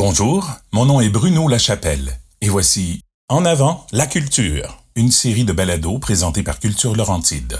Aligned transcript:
Bonjour, 0.00 0.48
mon 0.70 0.84
nom 0.84 1.00
est 1.00 1.08
Bruno 1.08 1.48
Lachapelle 1.48 2.20
et 2.40 2.48
voici 2.48 3.02
En 3.28 3.44
avant 3.44 3.84
la 3.90 4.06
culture, 4.06 4.80
une 4.94 5.10
série 5.10 5.42
de 5.42 5.52
balados 5.52 5.98
présentés 5.98 6.44
par 6.44 6.60
Culture 6.60 6.94
Laurentide. 6.94 7.58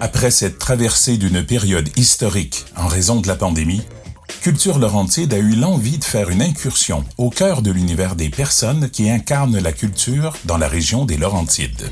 Après 0.00 0.30
cette 0.30 0.60
traversée 0.60 1.16
d'une 1.16 1.44
période 1.44 1.90
historique 1.98 2.64
en 2.76 2.86
raison 2.86 3.20
de 3.20 3.26
la 3.26 3.34
pandémie, 3.34 3.82
Culture 4.46 4.78
Laurentide 4.78 5.34
a 5.34 5.38
eu 5.38 5.56
l'envie 5.56 5.98
de 5.98 6.04
faire 6.04 6.30
une 6.30 6.40
incursion 6.40 7.04
au 7.18 7.30
cœur 7.30 7.62
de 7.62 7.72
l'univers 7.72 8.14
des 8.14 8.28
personnes 8.28 8.88
qui 8.90 9.10
incarnent 9.10 9.58
la 9.58 9.72
culture 9.72 10.34
dans 10.44 10.56
la 10.56 10.68
région 10.68 11.04
des 11.04 11.16
Laurentides. 11.16 11.90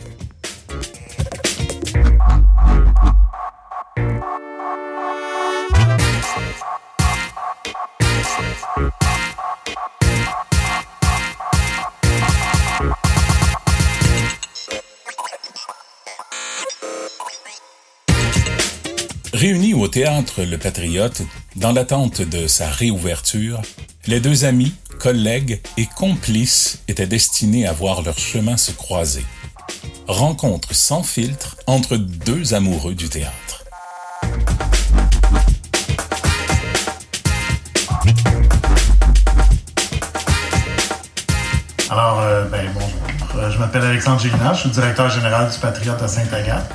Réunis 19.33 19.75
au 19.75 19.89
théâtre 19.89 20.43
Le 20.45 20.57
Patriote, 20.57 21.23
dans 21.57 21.73
l'attente 21.73 22.21
de 22.23 22.47
sa 22.47 22.69
réouverture, 22.69 23.63
les 24.07 24.21
deux 24.21 24.45
amis, 24.45 24.75
collègues 24.99 25.61
et 25.77 25.87
complices 25.87 26.83
étaient 26.89 27.07
destinés 27.07 27.67
à 27.67 27.73
voir 27.73 28.03
leur 28.03 28.19
chemin 28.19 28.57
se 28.57 28.73
croiser. 28.73 29.25
Rencontre 30.07 30.75
sans 30.75 31.03
filtre 31.03 31.57
entre 31.67 31.97
deux 31.97 32.55
amoureux 32.55 32.95
du 32.95 33.09
théâtre. 33.09 33.65
Alors, 41.91 42.21
euh, 42.21 42.45
ben, 42.47 42.67
bonjour. 42.75 42.89
Euh, 43.37 43.51
je 43.51 43.59
m'appelle 43.59 43.85
Alexandre 43.85 44.21
Gélina, 44.21 44.53
je 44.53 44.61
suis 44.61 44.71
directeur 44.71 45.09
général 45.09 45.51
du 45.51 45.59
Patriote 45.59 46.03
à 46.03 46.09
Sainte-Agathe. 46.09 46.71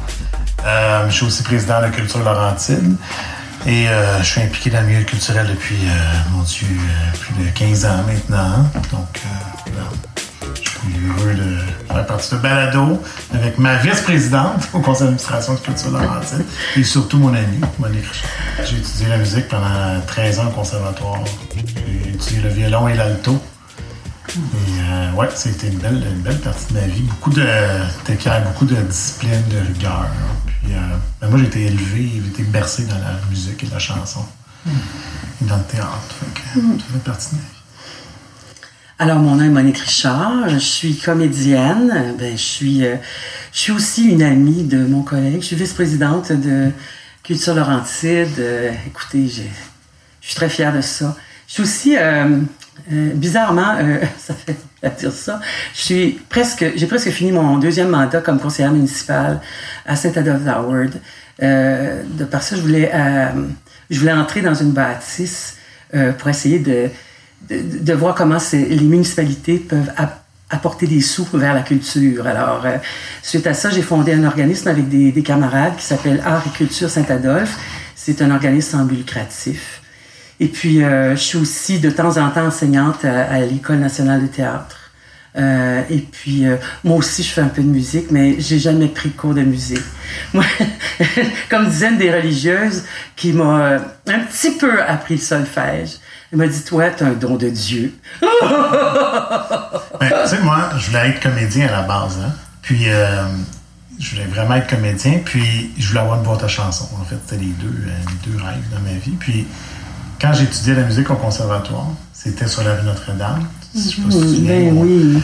Euh, 0.65 1.09
je 1.09 1.15
suis 1.15 1.25
aussi 1.25 1.43
président 1.43 1.77
de 1.77 1.85
la 1.85 1.89
Culture 1.89 2.23
Laurentide. 2.23 2.95
Et 3.65 3.87
euh, 3.87 4.19
je 4.19 4.25
suis 4.25 4.41
impliqué 4.41 4.69
dans 4.69 4.81
le 4.81 4.87
milieu 4.87 5.03
culturel 5.03 5.47
depuis, 5.47 5.75
euh, 5.75 6.31
mon 6.31 6.43
Dieu, 6.43 6.67
plus 7.19 7.43
de 7.43 7.49
15 7.49 7.85
ans 7.85 8.03
maintenant. 8.07 8.63
Donc, 8.91 9.21
je 10.55 10.69
suis 10.69 11.07
heureux 11.07 11.33
de 11.33 11.57
faire 11.93 12.05
partie 12.05 12.35
de 12.35 12.39
Balado 12.39 13.01
avec 13.33 13.57
ma 13.57 13.75
vice-présidente 13.77 14.69
au 14.73 14.79
conseil 14.79 15.07
d'administration 15.07 15.53
de 15.55 15.59
Culture 15.59 15.91
Laurentide 15.91 16.45
et 16.77 16.83
surtout 16.83 17.17
mon 17.17 17.33
ami, 17.33 17.59
Monique. 17.79 18.05
J'ai 18.65 18.77
étudié 18.77 19.07
la 19.07 19.17
musique 19.17 19.47
pendant 19.49 19.99
13 20.07 20.39
ans 20.39 20.47
au 20.47 20.51
conservatoire. 20.51 21.19
J'ai 21.55 22.11
étudié 22.11 22.41
le 22.41 22.49
violon 22.49 22.87
et 22.87 22.95
l'alto. 22.95 23.41
Et 24.29 25.15
ouais, 25.17 25.27
c'était 25.35 25.67
une 25.67 25.79
belle, 25.79 26.01
une 26.15 26.21
belle 26.21 26.39
partie 26.39 26.73
de 26.73 26.79
ma 26.79 26.87
vie. 26.87 27.01
Beaucoup 27.01 27.31
de, 27.31 27.45
beaucoup 28.45 28.65
de 28.65 28.75
discipline, 28.75 29.43
de 29.51 29.73
rigueur. 29.73 30.05
Puis, 30.69 30.77
euh, 30.77 30.97
ben, 31.19 31.29
moi, 31.29 31.39
j'ai 31.39 31.45
été 31.45 31.65
élevé, 31.65 32.11
j'ai 32.13 32.27
été 32.29 32.43
bercé 32.43 32.85
dans 32.85 32.99
la 32.99 33.19
musique 33.29 33.63
et 33.63 33.67
la 33.71 33.79
chanson. 33.79 34.23
Et 34.67 35.45
dans 35.45 35.57
le 35.57 35.63
théâtre. 35.63 36.15
Fait 36.19 36.59
Ça 36.59 36.85
fait 36.93 37.03
partie. 37.03 37.35
Alors, 38.99 39.17
mon 39.17 39.35
nom 39.35 39.45
est 39.45 39.49
Monique 39.49 39.79
Richard. 39.79 40.47
Je 40.47 40.59
suis 40.59 40.97
comédienne. 40.97 42.15
Ben, 42.19 42.37
je, 42.37 42.43
suis, 42.43 42.85
euh, 42.85 42.97
je 43.51 43.59
suis 43.59 43.71
aussi 43.71 44.09
une 44.09 44.21
amie 44.21 44.63
de 44.63 44.85
mon 44.85 45.01
collègue. 45.01 45.41
Je 45.41 45.47
suis 45.47 45.55
vice-présidente 45.55 46.31
de 46.33 46.69
Culture 47.23 47.55
Laurentide. 47.55 48.37
Euh, 48.37 48.71
écoutez, 48.85 49.27
je 49.27 49.41
suis 50.21 50.35
très 50.35 50.49
fière 50.49 50.71
de 50.71 50.81
ça. 50.81 51.15
Je 51.47 51.53
suis 51.53 51.63
aussi, 51.63 51.97
bizarrement, 52.87 53.75
ça 54.17 54.33
fait 54.33 54.57
à 54.83 54.89
dire 54.89 55.11
ça. 55.11 55.39
Je 55.73 55.81
suis 55.81 56.19
presque, 56.29 56.65
j'ai 56.75 56.87
presque 56.87 57.09
fini 57.09 57.31
mon 57.31 57.57
deuxième 57.57 57.89
mandat 57.89 58.21
comme 58.21 58.39
conseillère 58.39 58.71
municipale 58.71 59.41
à 59.85 59.95
Saint-Adolphe 59.95 60.43
d'Howard. 60.43 60.91
Euh, 61.41 62.03
de 62.17 62.25
par 62.25 62.43
ça, 62.43 62.55
je 62.55 62.61
voulais, 62.61 62.91
euh, 62.93 63.27
je 63.89 63.99
voulais 63.99 64.13
entrer 64.13 64.41
dans 64.41 64.53
une 64.53 64.71
bâtisse 64.71 65.57
euh, 65.95 66.11
pour 66.11 66.29
essayer 66.29 66.59
de, 66.59 66.89
de, 67.49 67.93
voir 67.93 68.15
comment 68.15 68.37
les 68.51 68.79
municipalités 68.81 69.57
peuvent 69.57 69.91
apporter 70.49 70.87
des 70.87 71.01
sous 71.01 71.27
vers 71.33 71.53
la 71.53 71.61
culture. 71.61 72.27
Alors, 72.27 72.65
euh, 72.65 72.77
suite 73.21 73.47
à 73.47 73.53
ça, 73.53 73.69
j'ai 73.69 73.81
fondé 73.81 74.13
un 74.13 74.23
organisme 74.25 74.67
avec 74.67 74.89
des, 74.89 75.11
des 75.11 75.23
camarades 75.23 75.75
qui 75.77 75.85
s'appelle 75.85 76.21
Art 76.25 76.43
et 76.45 76.57
Culture 76.57 76.89
Saint-Adolphe. 76.89 77.57
C'est 77.95 78.21
un 78.21 78.31
organisme 78.31 78.71
sans 78.77 78.85
but 78.85 78.97
lucratif. 78.97 79.78
Et 80.39 80.47
puis, 80.47 80.83
euh, 80.83 81.15
je 81.15 81.21
suis 81.21 81.37
aussi 81.37 81.79
de 81.79 81.89
temps 81.89 82.17
en 82.17 82.29
temps 82.29 82.47
enseignante 82.47 83.03
à, 83.03 83.39
l'École 83.39 83.79
nationale 83.79 84.21
de 84.21 84.27
théâtre. 84.27 84.77
Euh, 85.37 85.81
et 85.89 85.99
puis, 85.99 86.47
euh, 86.47 86.55
moi 86.83 86.97
aussi, 86.97 87.23
je 87.23 87.29
fais 87.29 87.41
un 87.41 87.49
peu 87.49 87.61
de 87.61 87.67
musique, 87.67 88.09
mais 88.09 88.39
j'ai 88.39 88.57
jamais 88.57 88.87
pris 88.87 89.11
cours 89.11 89.33
de 89.33 89.41
musique. 89.41 89.83
Moi, 90.33 90.45
comme 91.49 91.69
disait 91.69 91.89
une 91.89 91.97
des 91.97 92.13
religieuses 92.13 92.85
qui 93.15 93.33
m'a 93.33 93.75
un 94.07 94.19
petit 94.19 94.51
peu 94.51 94.81
appris 94.81 95.15
le 95.15 95.21
solfège, 95.21 95.97
elle 96.31 96.37
m'a 96.37 96.47
dit, 96.47 96.63
toi, 96.63 96.89
t'as 96.89 97.07
un 97.07 97.13
don 97.13 97.35
de 97.35 97.49
Dieu. 97.49 97.93
ben, 98.21 98.29
tu 99.99 100.29
sais, 100.29 100.39
moi, 100.41 100.69
je 100.77 100.87
voulais 100.87 101.09
être 101.09 101.21
comédien 101.21 101.67
à 101.67 101.71
la 101.71 101.81
base. 101.81 102.17
Hein? 102.23 102.33
Puis, 102.61 102.85
je 103.99 104.11
voulais 104.11 104.25
vraiment 104.25 104.55
être 104.55 104.69
comédien, 104.69 105.19
puis 105.23 105.71
je 105.77 105.87
voulais 105.89 105.99
avoir 106.01 106.17
une 106.17 106.23
boîte 106.23 106.43
à 106.43 106.47
chansons. 106.47 106.87
En 106.99 107.03
fait, 107.03 107.17
c'était 107.25 107.41
les 107.41 107.51
deux, 107.51 107.87
deux 108.25 108.37
rêves 108.37 108.63
dans 108.71 108.81
ma 108.81 108.97
vie. 108.97 109.15
Puis, 109.19 109.45
quand 110.19 110.33
j'étudiais 110.33 110.75
la 110.75 110.83
musique 110.83 111.09
au 111.09 111.15
conservatoire, 111.15 111.87
c'était 112.13 112.47
sur 112.47 112.63
la 112.63 112.75
rue 112.75 112.85
Notre-Dame. 112.85 113.47
Je 113.73 113.79
sais 113.79 114.01
pas 114.01 114.11
si 114.11 114.19
tu 114.19 114.41
mhm. 114.41 114.47
ben 114.47 114.77
oui. 114.77 115.23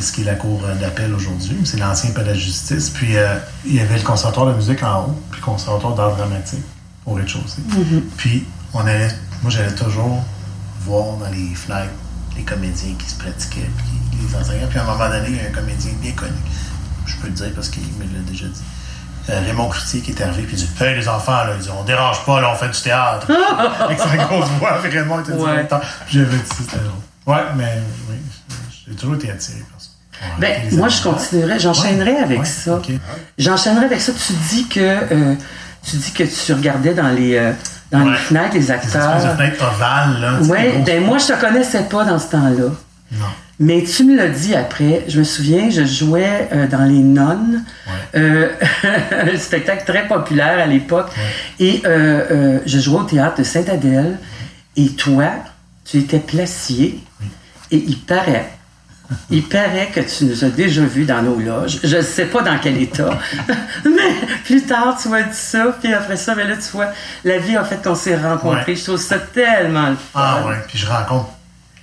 ce 0.00 0.12
qui 0.12 0.22
est 0.22 0.24
la 0.24 0.34
cour 0.34 0.62
d'appel 0.80 1.14
aujourd'hui. 1.14 1.56
C'est 1.64 1.78
l'ancien 1.78 2.10
palais 2.10 2.32
de 2.32 2.38
justice. 2.38 2.90
Puis 2.90 3.16
euh, 3.16 3.36
il 3.64 3.76
y 3.76 3.80
avait 3.80 3.96
le 3.96 4.02
conservatoire 4.02 4.46
de 4.46 4.54
musique 4.54 4.82
en 4.82 5.04
haut, 5.04 5.22
puis 5.30 5.40
le 5.40 5.44
conservatoire 5.44 5.94
d'art 5.94 6.16
dramatique 6.16 6.64
au 7.06 7.14
rez-de-chaussée. 7.14 7.62
Mhm. 7.68 8.02
Puis 8.16 8.44
on 8.74 8.80
allait, 8.80 9.08
moi 9.42 9.50
j'allais 9.50 9.74
toujours 9.74 10.24
voir 10.80 11.16
dans 11.18 11.30
les 11.30 11.54
fenêtres 11.54 11.92
les 12.36 12.42
comédiens 12.42 12.94
qui 12.98 13.10
se 13.10 13.16
pratiquaient, 13.16 13.70
puis 13.76 14.18
les 14.20 14.36
enseignants. 14.36 14.66
Puis 14.68 14.78
à 14.78 14.82
un 14.82 14.86
moment 14.86 15.08
donné, 15.08 15.28
il 15.28 15.36
y 15.36 15.40
a 15.40 15.48
un 15.48 15.52
comédien 15.52 15.92
bien 16.00 16.12
connu. 16.12 16.38
Je 17.06 17.16
peux 17.16 17.28
le 17.28 17.34
dire 17.34 17.52
parce 17.54 17.68
qu'il 17.68 17.82
me 17.82 18.04
l'a 18.04 18.20
déjà 18.26 18.46
dit 18.46 18.62
Raymond 19.28 19.68
Cloutier 19.68 20.00
qui 20.00 20.12
est 20.12 20.22
arrivé 20.22 20.42
puis 20.42 20.56
il 20.56 20.66
dit 20.66 20.84
Hey 20.84 20.96
les 20.96 21.08
enfants, 21.08 21.44
là, 21.44 21.52
il 21.56 21.62
dit, 21.62 21.70
on 21.78 21.84
dérange 21.84 22.24
pas, 22.24 22.40
là, 22.40 22.50
on 22.52 22.56
fait 22.56 22.68
du 22.68 22.80
théâtre. 22.80 23.30
Avec 23.80 23.98
sa 23.98 24.16
grosse 24.16 24.48
voix, 24.58 24.78
Raymond 24.82 25.20
était 25.20 25.32
ouais. 25.32 25.50
directeur. 25.50 25.82
J'avais 26.08 26.36
dit 26.36 26.42
c'était 26.48 26.76
drôle. 26.76 27.36
Ouais, 27.36 27.44
mais 27.56 27.82
oui, 28.08 28.16
j'ai 28.86 28.94
toujours 28.94 29.16
été 29.16 29.30
attiré 29.30 29.58
par 29.70 29.80
ça. 29.80 29.88
ben, 30.38 30.76
moi, 30.78 30.88
je 30.88 31.02
continuerais, 31.02 31.58
j'enchaînerais 31.58 32.16
avec 32.16 32.46
ça. 32.46 32.80
J'enchaînerais 33.36 33.86
avec 33.86 34.00
ça. 34.00 34.12
Tu 34.12 34.32
dis 34.32 34.66
que 34.68 34.80
euh, 34.80 35.34
tu 35.82 35.96
dis 35.96 36.12
que 36.12 36.24
tu 36.24 36.52
regardais 36.54 36.94
dans 36.94 37.08
les 37.08 37.36
euh, 37.36 37.52
dans 37.90 38.04
les 38.04 38.16
fenêtres 38.16 38.54
les 38.54 38.70
acteurs. 38.70 39.20
Des 39.20 39.28
fenêtres 39.28 39.64
ovales, 39.64 40.20
là. 40.20 40.32
Oui, 40.42 40.82
ben 40.84 41.04
moi, 41.04 41.18
je 41.18 41.26
te 41.26 41.40
connaissais 41.40 41.84
pas 41.84 42.04
dans 42.04 42.18
ce 42.18 42.30
temps-là. 42.30 42.70
Non. 43.12 43.26
Mais 43.60 43.82
tu 43.82 44.04
me 44.04 44.16
l'as 44.16 44.28
dit 44.28 44.54
après. 44.54 45.04
Je 45.08 45.18
me 45.18 45.24
souviens, 45.24 45.68
je 45.68 45.84
jouais 45.84 46.48
euh, 46.52 46.68
dans 46.68 46.84
Les 46.84 47.00
Nonnes, 47.00 47.64
euh, 48.14 48.50
un 49.10 49.36
spectacle 49.36 49.84
très 49.84 50.06
populaire 50.06 50.60
à 50.60 50.66
l'époque. 50.66 51.10
Et 51.58 51.82
euh, 51.84 52.60
je 52.66 52.78
jouais 52.78 53.00
au 53.00 53.04
théâtre 53.04 53.38
de 53.38 53.42
Sainte-Adèle. 53.42 54.18
Et 54.76 54.90
toi, 54.90 55.30
tu 55.84 55.98
étais 55.98 56.20
placier. 56.20 57.00
Et 57.70 57.84
il 57.86 57.98
paraît, 57.98 58.48
il 59.28 59.42
paraît 59.42 59.90
que 59.92 60.00
tu 60.00 60.24
nous 60.24 60.44
as 60.44 60.50
déjà 60.50 60.82
vus 60.82 61.04
dans 61.04 61.20
nos 61.20 61.38
loges. 61.38 61.80
Je 61.82 61.96
ne 61.96 62.02
sais 62.02 62.26
pas 62.26 62.42
dans 62.42 62.58
quel 62.58 62.80
état. 62.80 63.18
mais 63.84 64.14
plus 64.44 64.62
tard, 64.62 64.96
tu 65.02 65.08
m'as 65.08 65.22
dit 65.22 65.36
ça. 65.36 65.76
Puis 65.82 65.92
après 65.92 66.16
ça, 66.16 66.34
mais 66.36 66.46
là, 66.46 66.54
tu 66.56 66.70
vois, 66.72 66.92
la 67.24 67.38
vie 67.38 67.56
a 67.56 67.64
fait 67.64 67.82
qu'on 67.82 67.96
s'est 67.96 68.16
rencontrés. 68.16 68.76
Je 68.76 68.84
trouve 68.84 69.00
ça 69.00 69.18
tellement 69.18 69.88
le 69.88 69.96
fun. 69.96 70.20
Ah 70.20 70.46
ouais, 70.46 70.56
puis 70.68 70.78
je 70.78 70.86
rencontre 70.86 71.37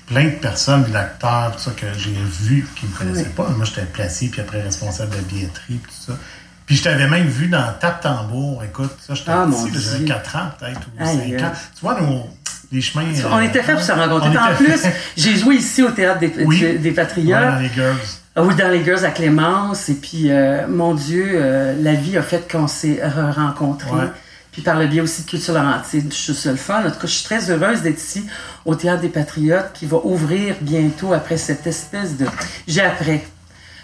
plein 0.08 0.26
de 0.26 0.36
personnes, 0.36 0.84
d'acteurs, 0.92 1.54
tout 1.56 1.62
ça, 1.62 1.72
que 1.72 1.88
j'ai 1.98 2.12
vu 2.12 2.68
qui 2.76 2.86
ne 2.86 2.92
me 2.92 2.98
connaissaient 2.98 3.30
pas. 3.30 3.50
Moi, 3.50 3.66
j'étais 3.66 3.86
placé, 3.86 4.30
puis 4.30 4.42
après 4.42 4.62
responsable 4.62 5.12
de 5.12 5.16
la 5.16 5.22
billetterie, 5.24 5.80
puis 5.82 5.92
tout 5.92 6.12
ça. 6.12 6.18
Puis 6.66 6.78
je 6.78 6.84
t'avais 6.84 7.08
même 7.08 7.28
vu 7.28 7.48
dans 7.48 7.74
Tap 7.80 8.02
Tambour. 8.02 8.64
Écoute, 8.64 8.96
ça, 9.06 9.14
j'étais 9.14 9.32
ah, 9.32 9.48
petit, 9.50 9.72
j'avais 9.80 10.06
4 10.06 10.36
ans 10.36 10.50
peut-être, 10.58 10.82
ou 11.00 11.06
5 11.06 11.44
ans. 11.44 11.52
Tu 11.76 11.82
vois, 11.82 12.02
nos, 12.02 12.28
les 12.72 12.82
chemins... 12.82 13.06
On 13.32 13.40
était 13.40 13.62
fait 13.62 13.74
pour 13.74 13.84
se 13.84 13.92
rencontrer. 13.92 14.38
En 14.38 14.56
plus, 14.56 14.82
j'ai 15.18 15.36
joué 15.36 15.56
ici 15.56 15.84
au 15.84 15.92
Théâtre 15.92 16.20
des, 16.20 16.78
des, 16.78 16.92
Patriotes. 16.92 17.40
dans 17.40 17.60
les 17.60 17.70
Girls. 17.70 17.98
Ah 18.36 18.44
oui, 18.44 18.56
dans 18.56 18.70
les 18.70 18.84
Girls 18.84 19.06
à 19.06 19.12
Clémence. 19.12 19.90
Et 19.90 19.94
puis, 19.94 20.32
euh, 20.32 20.68
mon 20.68 20.94
Dieu, 20.94 21.34
euh, 21.36 21.76
la 21.82 21.94
vie 21.94 22.18
a 22.18 22.24
fait 22.24 22.52
qu'on 22.52 22.68
s'est 22.68 23.00
rencontrés. 23.36 24.10
Puis 24.56 24.62
par 24.62 24.80
le 24.80 24.88
biais 24.88 25.02
aussi 25.02 25.24
de 25.24 25.30
Culture 25.30 25.54
Laurentide. 25.54 26.14
Je 26.14 26.32
suis 26.32 26.48
le 26.50 26.56
fun. 26.56 26.80
En 26.80 26.90
tout 26.90 26.98
cas, 26.98 27.08
je 27.08 27.14
suis 27.14 27.26
très 27.26 27.52
heureuse 27.52 27.82
d'être 27.82 28.00
ici 28.00 28.26
au 28.64 28.74
Théâtre 28.74 29.02
des 29.02 29.10
Patriotes 29.10 29.72
qui 29.74 29.86
va 29.86 29.98
ouvrir 29.98 30.56
bientôt 30.62 31.12
après 31.12 31.36
cette 31.36 31.68
espèce 31.68 32.16
de... 32.16 32.26
J'ai 32.66 32.80
après. 32.80 33.28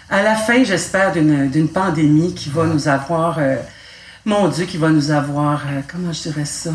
À 0.08 0.22
la 0.22 0.34
fin, 0.34 0.64
j'espère, 0.64 1.12
d'une 1.12 1.68
pandémie 1.68 2.34
qui 2.34 2.48
va 2.48 2.64
nous 2.64 2.88
avoir... 2.88 3.38
euh, 3.38 3.56
mon 4.24 4.48
Dieu, 4.48 4.64
qui 4.64 4.78
va 4.78 4.88
nous 4.88 5.10
avoir... 5.10 5.60
euh, 5.66 5.82
comment 5.86 6.10
je 6.10 6.22
dirais 6.22 6.46
ça? 6.46 6.72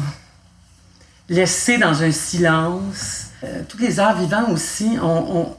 Laissé 1.27 1.79
dans 1.79 2.03
un 2.03 2.11
silence. 2.11 3.31
Euh, 3.44 3.63
tous 3.67 3.79
les 3.79 3.99
arts 3.99 4.19
vivants 4.19 4.51
aussi 4.51 4.99
ont, 5.01 5.38
ont, 5.38 5.57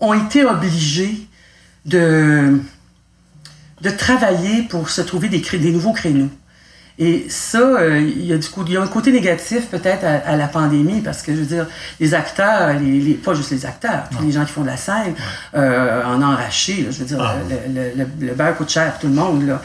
ont 0.00 0.12
été 0.12 0.44
obligés 0.44 1.26
de, 1.86 2.60
de 3.80 3.90
travailler 3.90 4.64
pour 4.64 4.90
se 4.90 5.00
trouver 5.00 5.30
des, 5.30 5.40
des 5.40 5.72
nouveaux 5.72 5.94
créneaux. 5.94 6.28
Et 7.02 7.26
ça, 7.30 7.58
euh, 7.58 7.98
il 7.98 8.26
y 8.26 8.32
a 8.34 8.36
du 8.36 8.46
coup, 8.50 8.62
il 8.66 8.74
y 8.74 8.76
a 8.76 8.82
un 8.82 8.86
côté 8.86 9.10
négatif 9.10 9.68
peut-être 9.70 10.04
à, 10.04 10.16
à 10.32 10.36
la 10.36 10.48
pandémie 10.48 11.00
parce 11.00 11.22
que 11.22 11.32
je 11.34 11.38
veux 11.40 11.46
dire, 11.46 11.66
les 11.98 12.12
acteurs, 12.12 12.74
les, 12.78 13.00
les- 13.00 13.14
pas 13.14 13.32
juste 13.32 13.50
les 13.52 13.64
acteurs, 13.64 14.04
tous 14.10 14.22
les 14.22 14.32
gens 14.32 14.44
qui 14.44 14.52
font 14.52 14.60
de 14.60 14.66
la 14.66 14.76
scène, 14.76 15.14
euh, 15.54 16.04
en 16.04 16.20
ont 16.22 16.30
arraché. 16.32 16.82
là, 16.82 16.90
je 16.90 16.98
veux 16.98 17.06
dire, 17.06 17.18
Ah. 17.22 17.36
le, 17.48 17.72
le, 17.72 17.90
le, 18.20 18.26
le 18.28 18.34
beurre 18.34 18.54
coûte 18.54 18.68
cher 18.68 18.92
pour 18.92 19.00
tout 19.00 19.06
le 19.08 19.14
monde. 19.14 19.46
Là. 19.46 19.62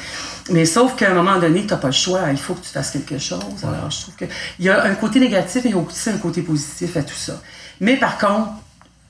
Mais 0.50 0.64
sauf 0.66 0.96
qu'à 0.96 1.12
un 1.12 1.14
moment 1.14 1.38
donné, 1.38 1.62
tu 1.66 1.68
n'as 1.74 1.78
pas 1.78 1.88
le 1.88 1.94
choix. 1.94 2.22
Il 2.32 2.38
faut 2.38 2.54
que 2.54 2.64
tu 2.64 2.70
fasses 2.72 2.92
quelque 2.92 3.18
chose. 3.20 3.40
Alors, 3.64 3.92
je 3.92 4.02
trouve 4.02 4.16
qu'il 4.16 4.30
y 4.60 4.70
a 4.70 4.84
un 4.86 4.96
côté 4.96 5.20
négatif 5.20 5.66
et 5.66 5.70
il 5.70 5.72
y 5.72 5.78
a 5.78 5.78
aussi 5.82 6.10
un 6.12 6.18
côté 6.18 6.42
positif 6.42 6.96
à 6.96 7.04
tout 7.04 7.16
ça. 7.16 7.42
Mais 7.82 7.98
par 7.98 8.18
contre, 8.18 8.48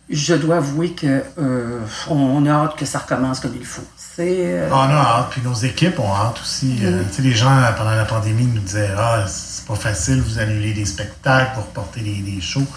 je 0.09 0.35
dois 0.35 0.57
avouer 0.57 0.91
que 0.91 1.23
euh, 1.39 1.79
on 2.07 2.45
a 2.45 2.51
hâte 2.51 2.75
que 2.77 2.85
ça 2.85 2.99
recommence 2.99 3.39
comme 3.39 3.55
il 3.55 3.65
faut. 3.65 3.83
Euh, 4.19 4.69
On 4.71 4.75
a 4.75 4.93
hâte, 4.93 5.31
puis 5.31 5.41
nos 5.41 5.53
équipes 5.53 5.99
ont 5.99 6.13
hâte 6.13 6.39
aussi. 6.41 6.77
Euh, 6.83 7.03
les 7.19 7.33
gens, 7.33 7.59
pendant 7.75 7.95
la 7.95 8.05
pandémie, 8.05 8.45
nous 8.45 8.61
disaient 8.61 8.91
Ah, 8.97 9.25
c'est 9.27 9.65
pas 9.65 9.75
facile, 9.75 10.21
vous 10.21 10.39
annulez 10.39 10.73
des 10.73 10.85
spectacles, 10.85 11.51
vous 11.55 11.63
reportez 11.63 12.01
des, 12.01 12.21
des 12.21 12.39
shows. 12.39 12.67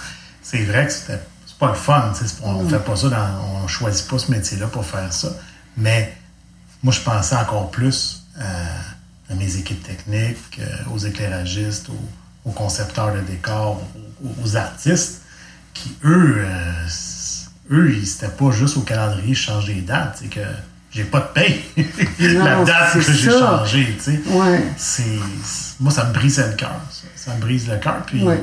C'est 0.42 0.64
vrai 0.64 0.86
que 0.86 0.92
c'était 0.92 1.20
c'est 1.46 1.58
pas 1.58 1.68
le 1.68 1.74
fun. 1.74 2.12
On 2.42 2.68
fait 2.68 2.78
pas 2.78 2.96
ça, 2.96 3.08
dans, 3.08 3.62
on 3.62 3.68
choisit 3.68 4.08
pas 4.08 4.18
ce 4.18 4.30
métier-là 4.30 4.66
pour 4.68 4.84
faire 4.84 5.12
ça. 5.12 5.28
Mais 5.76 6.16
moi, 6.82 6.92
je 6.92 7.00
pensais 7.00 7.36
encore 7.36 7.70
plus 7.70 8.26
à 9.30 9.34
mes 9.34 9.56
équipes 9.56 9.82
techniques, 9.82 10.60
aux 10.92 10.98
éclairagistes, 10.98 11.88
aux, 11.90 12.48
aux 12.48 12.52
concepteurs 12.52 13.12
de 13.12 13.20
décors, 13.20 13.82
aux, 14.24 14.44
aux 14.44 14.56
artistes, 14.56 15.22
qui, 15.74 15.96
eux, 16.04 16.44
eux, 17.70 17.92
ils- 17.92 18.06
c'était 18.06 18.28
pas 18.28 18.50
juste 18.50 18.76
au 18.76 18.80
calendrier, 18.82 19.34
je 19.34 19.40
change 19.42 19.66
des 19.66 19.80
dates. 19.82 20.18
C'est 20.20 20.28
que 20.30 20.40
j'ai 20.90 21.04
pas 21.04 21.20
de 21.20 21.26
paye. 21.34 21.60
La 22.34 22.64
date 22.64 22.94
que 22.94 23.00
j'ai 23.12 23.30
changée, 23.40 23.96
tu 23.98 24.04
sais. 24.12 24.20
Ouais. 24.30 24.64
Moi, 25.80 25.92
ça 25.92 26.04
me 26.06 26.12
brisait 26.12 26.46
le 26.48 26.54
cœur. 26.54 26.80
Ça, 26.90 27.02
Ça 27.14 27.34
me 27.34 27.40
brise 27.40 27.68
le 27.68 27.76
cœur. 27.76 28.02
Puis, 28.06 28.22
Ouais. 28.22 28.42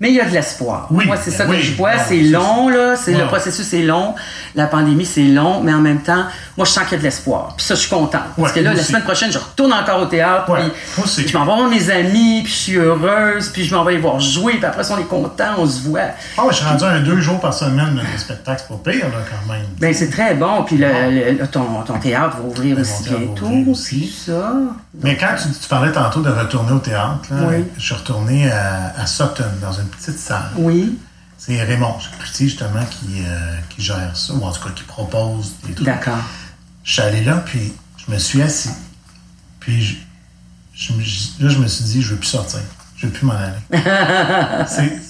Mais 0.00 0.10
il 0.10 0.14
y 0.14 0.20
a 0.20 0.24
de 0.26 0.30
l'espoir. 0.30 0.86
Oui, 0.90 1.06
Moi, 1.06 1.16
c'est 1.20 1.32
ben 1.32 1.36
ça 1.38 1.44
que 1.46 1.50
oui, 1.50 1.60
je 1.60 1.74
vois. 1.74 1.98
c'est 1.98 2.20
long, 2.20 2.68
là. 2.68 2.94
C'est. 2.94 3.12
Le 3.14 3.26
processus 3.26 3.72
est 3.74 3.82
long. 3.82 4.14
La 4.54 4.66
pandémie, 4.68 5.04
c'est 5.04 5.24
long. 5.24 5.60
Mais 5.60 5.74
en 5.74 5.80
même 5.80 6.00
temps, 6.02 6.24
moi, 6.56 6.64
je 6.64 6.70
sens 6.70 6.84
qu'il 6.84 6.92
y 6.92 6.94
a 6.94 6.98
de 6.98 7.02
l'espoir. 7.02 7.54
Puis 7.56 7.66
ça, 7.66 7.74
je 7.74 7.80
suis 7.80 7.90
contente. 7.90 8.12
Parce 8.36 8.38
Ouais, 8.38 8.54
que 8.54 8.60
là, 8.60 8.70
la 8.74 8.76
aussi. 8.78 8.84
semaine 8.86 9.02
prochaine, 9.02 9.32
je 9.32 9.38
retourne 9.38 9.72
encore 9.72 10.02
au 10.02 10.06
théâtre. 10.06 10.48
Ouais, 10.52 10.60
puis 11.16 11.26
je 11.28 11.36
m'en 11.36 11.44
vais 11.44 11.52
voir 11.52 11.68
mes 11.68 11.90
amis. 11.90 12.42
Puis 12.44 12.52
je 12.52 12.56
suis 12.58 12.76
heureuse. 12.76 13.48
Puis 13.48 13.64
je 13.64 13.74
m'en 13.74 13.82
vais 13.82 13.94
les 13.94 13.98
voir 13.98 14.20
jouer. 14.20 14.54
Puis 14.58 14.66
après, 14.66 14.84
ça, 14.84 14.94
on 14.96 15.00
est 15.00 15.04
content. 15.04 15.54
On 15.58 15.66
se 15.66 15.80
voit. 15.88 16.00
Ah 16.36 16.42
ouais, 16.44 16.52
je 16.52 16.58
suis 16.58 16.66
rendu 16.66 16.84
à 16.84 16.88
un 16.90 17.00
deux 17.00 17.20
jours 17.20 17.40
par 17.40 17.52
semaine 17.52 17.94
de 17.96 18.18
spectacle. 18.20 18.62
C'est 18.68 18.76
pas 18.76 18.90
pire, 18.92 19.04
là, 19.06 19.18
quand 19.28 19.52
même. 19.52 19.64
Ben, 19.80 19.92
c'est 19.92 20.10
très 20.10 20.34
bon. 20.34 20.62
Puis 20.62 20.76
le, 20.78 20.86
le- 21.40 21.46
ton, 21.48 21.64
ton 21.84 21.98
théâtre 21.98 22.36
va 22.40 22.44
ouvrir 22.48 22.76
Ben, 22.76 22.82
aussi 22.82 23.02
bientôt. 23.02 23.46
ouvrir 23.46 23.68
aussi. 23.68 24.14
Ça. 24.26 24.52
Mais 25.02 25.16
quand 25.16 25.34
tu, 25.42 25.48
tu 25.60 25.68
parlais 25.68 25.90
tantôt 25.90 26.20
de 26.20 26.30
retourner 26.30 26.70
au 26.70 26.78
théâtre, 26.78 27.18
là, 27.32 27.36
Oui. 27.48 27.64
je 27.76 27.82
suis 27.84 27.94
retourné 27.94 28.48
à, 28.48 28.92
à 29.02 29.06
Sutton, 29.06 29.42
dans 29.60 29.72
une 29.72 29.87
petite 29.90 30.18
salle. 30.18 30.50
Oui. 30.56 30.98
C'est 31.36 31.62
Raymond 31.62 31.96
Cloutier, 32.18 32.48
justement, 32.48 32.84
qui, 32.90 33.22
euh, 33.26 33.56
qui 33.70 33.80
gère 33.82 34.16
ça, 34.16 34.32
ou 34.34 34.42
en 34.44 34.50
tout 34.52 34.62
cas 34.62 34.70
qui 34.74 34.82
propose 34.84 35.54
des 35.64 35.72
trucs. 35.72 35.86
D'accord. 35.86 36.18
Je 36.84 36.92
suis 36.92 37.02
allé 37.02 37.22
là, 37.24 37.42
puis 37.46 37.72
je 37.96 38.12
me 38.12 38.18
suis 38.18 38.42
assis. 38.42 38.70
Puis 39.60 39.80
je, 39.82 39.96
je 40.74 40.92
me- 40.94 41.02
je- 41.02 41.44
là, 41.44 41.48
je 41.50 41.58
me 41.58 41.66
suis 41.68 41.84
dit, 41.84 42.02
je 42.02 42.10
veux 42.10 42.16
plus 42.16 42.26
sortir. 42.28 42.60
Je 42.96 43.06
veux 43.06 43.12
plus 43.12 43.26
m'en 43.26 43.34
aller. 43.34 43.60
c'est, 44.68 45.00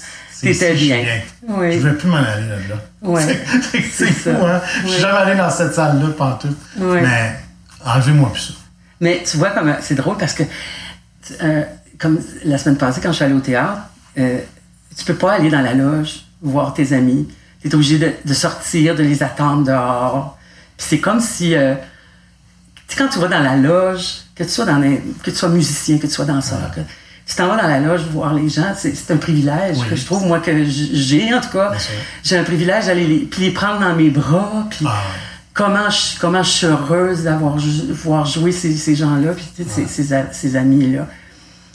T'étais 0.42 0.74
bien. 0.74 1.04
Oui. 1.48 1.72
Je 1.80 1.88
veux 1.88 1.96
plus 1.96 2.08
m'en 2.08 2.16
aller 2.18 2.46
là-dedans. 2.46 2.80
Ouais. 3.02 3.24
C'est, 3.72 3.80
fou, 4.12 4.30
ça. 4.30 4.56
hein? 4.56 4.60
Je 4.84 4.88
suis 4.88 5.00
jamais 5.00 5.18
allé 5.18 5.36
dans 5.36 5.50
cette 5.50 5.74
salle-là, 5.74 6.08
pantoute. 6.16 6.56
Ouais. 6.76 7.00
Mais 7.02 7.36
enlevez-moi 7.84 8.30
plus 8.32 8.42
ça. 8.42 8.52
Mais 9.00 9.22
tu 9.28 9.36
vois, 9.38 9.50
comme 9.50 9.74
c'est 9.80 9.94
drôle 9.94 10.16
parce 10.18 10.34
que, 10.34 10.42
euh, 11.42 11.62
comme 11.98 12.20
la 12.44 12.58
semaine 12.58 12.76
passée, 12.76 13.00
quand 13.00 13.10
je 13.10 13.16
suis 13.16 13.24
allée 13.24 13.34
au 13.34 13.40
théâtre, 13.40 13.80
euh, 14.18 14.40
tu 14.96 15.04
peux 15.04 15.14
pas 15.14 15.32
aller 15.32 15.50
dans 15.50 15.60
la 15.60 15.74
loge 15.74 16.20
voir 16.42 16.74
tes 16.74 16.92
amis. 16.92 17.28
Tu 17.60 17.68
es 17.68 17.74
obligé 17.74 17.98
de, 17.98 18.12
de 18.24 18.34
sortir, 18.34 18.94
de 18.94 19.02
les 19.02 19.22
attendre 19.22 19.64
dehors. 19.64 20.38
Puis 20.76 20.86
c'est 20.90 20.98
comme 21.00 21.20
si, 21.20 21.54
euh, 21.54 21.74
tu 22.86 22.96
sais, 22.96 23.02
quand 23.02 23.08
tu 23.08 23.18
vas 23.18 23.28
dans 23.28 23.40
la 23.42 23.56
loge, 23.56 24.20
que 24.34 24.44
tu 24.44 24.50
sois, 24.50 24.64
dans 24.64 24.78
les- 24.78 25.02
que 25.22 25.30
tu 25.30 25.36
sois 25.36 25.48
musicien, 25.48 25.98
que 25.98 26.06
tu 26.06 26.12
sois 26.12 26.24
danseur, 26.24 26.70
que 26.74 26.80
tu 27.26 27.34
t'en 27.34 27.48
vas 27.48 27.60
dans 27.60 27.68
la 27.68 27.80
loge 27.80 28.02
voir 28.12 28.32
les 28.34 28.48
gens, 28.48 28.72
c'est 28.76 28.94
c'est 28.94 29.12
un 29.12 29.16
privilège 29.16 29.76
Oui. 29.78 29.88
que 29.90 29.96
je 29.96 30.04
trouve, 30.06 30.24
moi, 30.26 30.38
que 30.40 30.64
j'ai, 30.64 31.34
en 31.34 31.40
tout 31.40 31.50
cas. 31.50 31.72
J'ai 32.22 32.38
un 32.38 32.44
privilège 32.44 32.86
d'aller 32.86 33.06
les, 33.06 33.18
puis 33.20 33.42
les 33.42 33.50
prendre 33.50 33.80
dans 33.80 33.94
mes 33.94 34.10
bras, 34.10 34.66
puis 34.70 34.86
Ah 34.88 35.02
comment 35.52 35.90
je, 35.90 36.16
comment 36.20 36.42
je 36.44 36.50
suis 36.50 36.66
heureuse 36.68 37.24
d'avoir 37.24 37.56
voir 38.04 38.24
jouer 38.24 38.52
ces, 38.52 38.76
ces 38.76 38.94
gens-là, 38.94 39.32
puis 39.32 39.44
tu 39.56 39.64
sais, 39.64 39.86
ces, 39.88 40.14
ces 40.30 40.56
amis-là. 40.56 41.08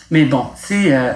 Mais 0.09 0.24
bon, 0.24 0.45
c'est 0.56 0.94
euh, 0.95 1.12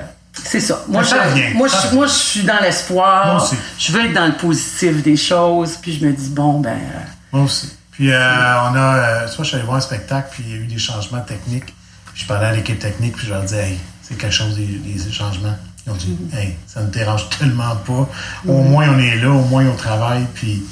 c'est 0.45 0.59
ça. 0.59 0.83
Moi, 0.87 1.03
ça 1.03 1.35
je, 1.35 1.53
moi, 1.57 1.67
je, 1.67 1.95
moi, 1.95 2.07
je 2.07 2.11
suis 2.13 2.43
dans 2.43 2.59
l'espoir. 2.61 3.27
Moi 3.33 3.43
aussi. 3.43 3.55
Je 3.79 3.91
veux 3.91 4.05
être 4.05 4.13
dans 4.13 4.27
le 4.27 4.33
positif 4.35 5.01
des 5.03 5.17
choses, 5.17 5.77
puis 5.81 5.97
je 5.99 6.05
me 6.05 6.13
dis, 6.13 6.29
bon, 6.29 6.59
ben... 6.59 6.71
euh, 6.71 6.99
Moi 7.31 7.43
aussi. 7.43 7.71
Puis 7.91 8.11
euh, 8.11 8.17
on 8.17 8.75
a, 8.75 8.95
euh, 8.97 9.27
soit 9.27 9.43
je 9.43 9.49
suis 9.49 9.57
allé 9.57 9.65
voir 9.65 9.77
un 9.77 9.81
spectacle, 9.81 10.27
puis 10.31 10.43
il 10.47 10.51
y 10.51 10.53
a 10.53 10.57
eu 10.57 10.67
des 10.67 10.77
changements 10.77 11.21
techniques. 11.21 11.73
Puis 12.13 12.23
je 12.23 12.27
parlais 12.27 12.47
à 12.47 12.51
l'équipe 12.53 12.77
technique, 12.79 13.15
puis 13.15 13.27
je 13.27 13.33
leur 13.33 13.41
disais, 13.41 13.69
hey, 13.69 13.77
c'est 14.01 14.15
quelque 14.17 14.33
chose 14.33 14.55
des, 14.55 14.65
des 14.65 15.11
changements. 15.11 15.55
Ils 15.85 15.91
ont 15.91 15.95
dit, 15.95 16.17
Mm-hmm. 16.33 16.37
hey, 16.39 16.55
ça 16.67 16.81
ne 16.81 16.87
dérange 16.89 17.27
tellement 17.39 17.75
pas. 17.77 18.07
Au 18.47 18.61
moins 18.61 18.87
on 18.89 18.99
est 18.99 19.15
là, 19.15 19.29
au 19.31 19.41
moins 19.45 19.65
on 19.65 19.75
travaille. 19.75 20.25
Puis 20.33 20.63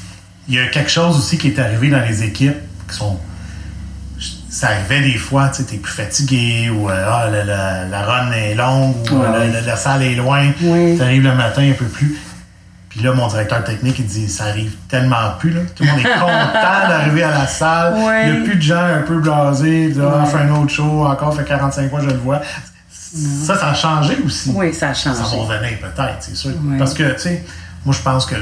il 0.47 0.55
y 0.55 0.59
a 0.59 0.67
quelque 0.67 0.91
chose 0.91 1.17
aussi 1.17 1.37
qui 1.37 1.47
est 1.47 1.59
arrivé 1.59 1.89
dans 1.89 2.01
les 2.01 2.23
équipes 2.23 2.57
qui 2.89 2.95
sont. 2.95 3.17
Ça 4.55 4.67
arrivait 4.69 5.01
des 5.01 5.17
fois, 5.17 5.49
tu 5.49 5.57
sais, 5.57 5.63
t'es 5.65 5.75
plus 5.75 5.91
fatigué, 5.91 6.69
ou 6.69 6.89
euh, 6.89 7.05
ah, 7.11 7.27
la, 7.29 7.43
la, 7.43 7.85
la 7.85 8.01
run 8.03 8.31
est 8.31 8.55
longue, 8.55 8.95
ou 9.11 9.15
Ouais, 9.17 9.51
la, 9.65 9.75
salle 9.75 10.01
est 10.03 10.15
loin. 10.15 10.45
Oui. 10.61 10.97
T'arrives 10.97 11.23
le 11.23 11.35
matin 11.35 11.69
un 11.69 11.73
peu 11.73 11.83
plus. 11.83 12.17
Puis 12.87 13.01
là, 13.01 13.11
mon 13.11 13.27
directeur 13.27 13.61
technique, 13.65 13.99
il 13.99 14.05
dit, 14.05 14.29
ça 14.29 14.45
arrive 14.45 14.71
tellement 14.87 15.31
plus, 15.39 15.49
là. 15.49 15.59
Tout 15.75 15.83
le 15.83 15.89
monde 15.91 15.99
est 15.99 16.03
content 16.19 16.87
d'arriver 16.87 17.23
à 17.23 17.31
la 17.31 17.47
salle. 17.47 17.95
Ouais. 17.95 18.29
Il 18.29 18.31
n'y 18.33 18.37
a 18.39 18.43
plus 18.45 18.55
de 18.55 18.61
gens 18.61 18.81
un 18.85 19.01
peu 19.01 19.19
blasés, 19.19 19.89
de, 19.89 20.01
ah, 20.01 20.19
Ouais. 20.23 20.25
fait 20.25 20.37
un 20.37 20.51
autre 20.55 20.71
show, 20.71 21.05
encore 21.05 21.35
fait 21.35 21.43
45 21.43 21.89
fois, 21.89 21.99
je 22.01 22.07
le 22.07 22.13
vois. 22.17 22.41
Ça, 22.89 23.57
ça 23.57 23.69
a 23.71 23.73
changé 23.73 24.17
aussi. 24.25 24.51
Oui, 24.55 24.73
ça 24.73 24.91
a 24.91 24.93
Ça 24.93 25.11
va 25.11 25.21
changé. 25.23 25.35
revenir 25.37 25.79
peut-être, 25.81 26.17
c'est 26.21 26.35
sûr. 26.35 26.51
Parce 26.77 26.93
que, 26.93 27.11
tu 27.15 27.19
sais, 27.19 27.43
moi, 27.85 27.93
je 27.93 28.01
pense 28.01 28.25
que 28.25 28.35
le. 28.35 28.41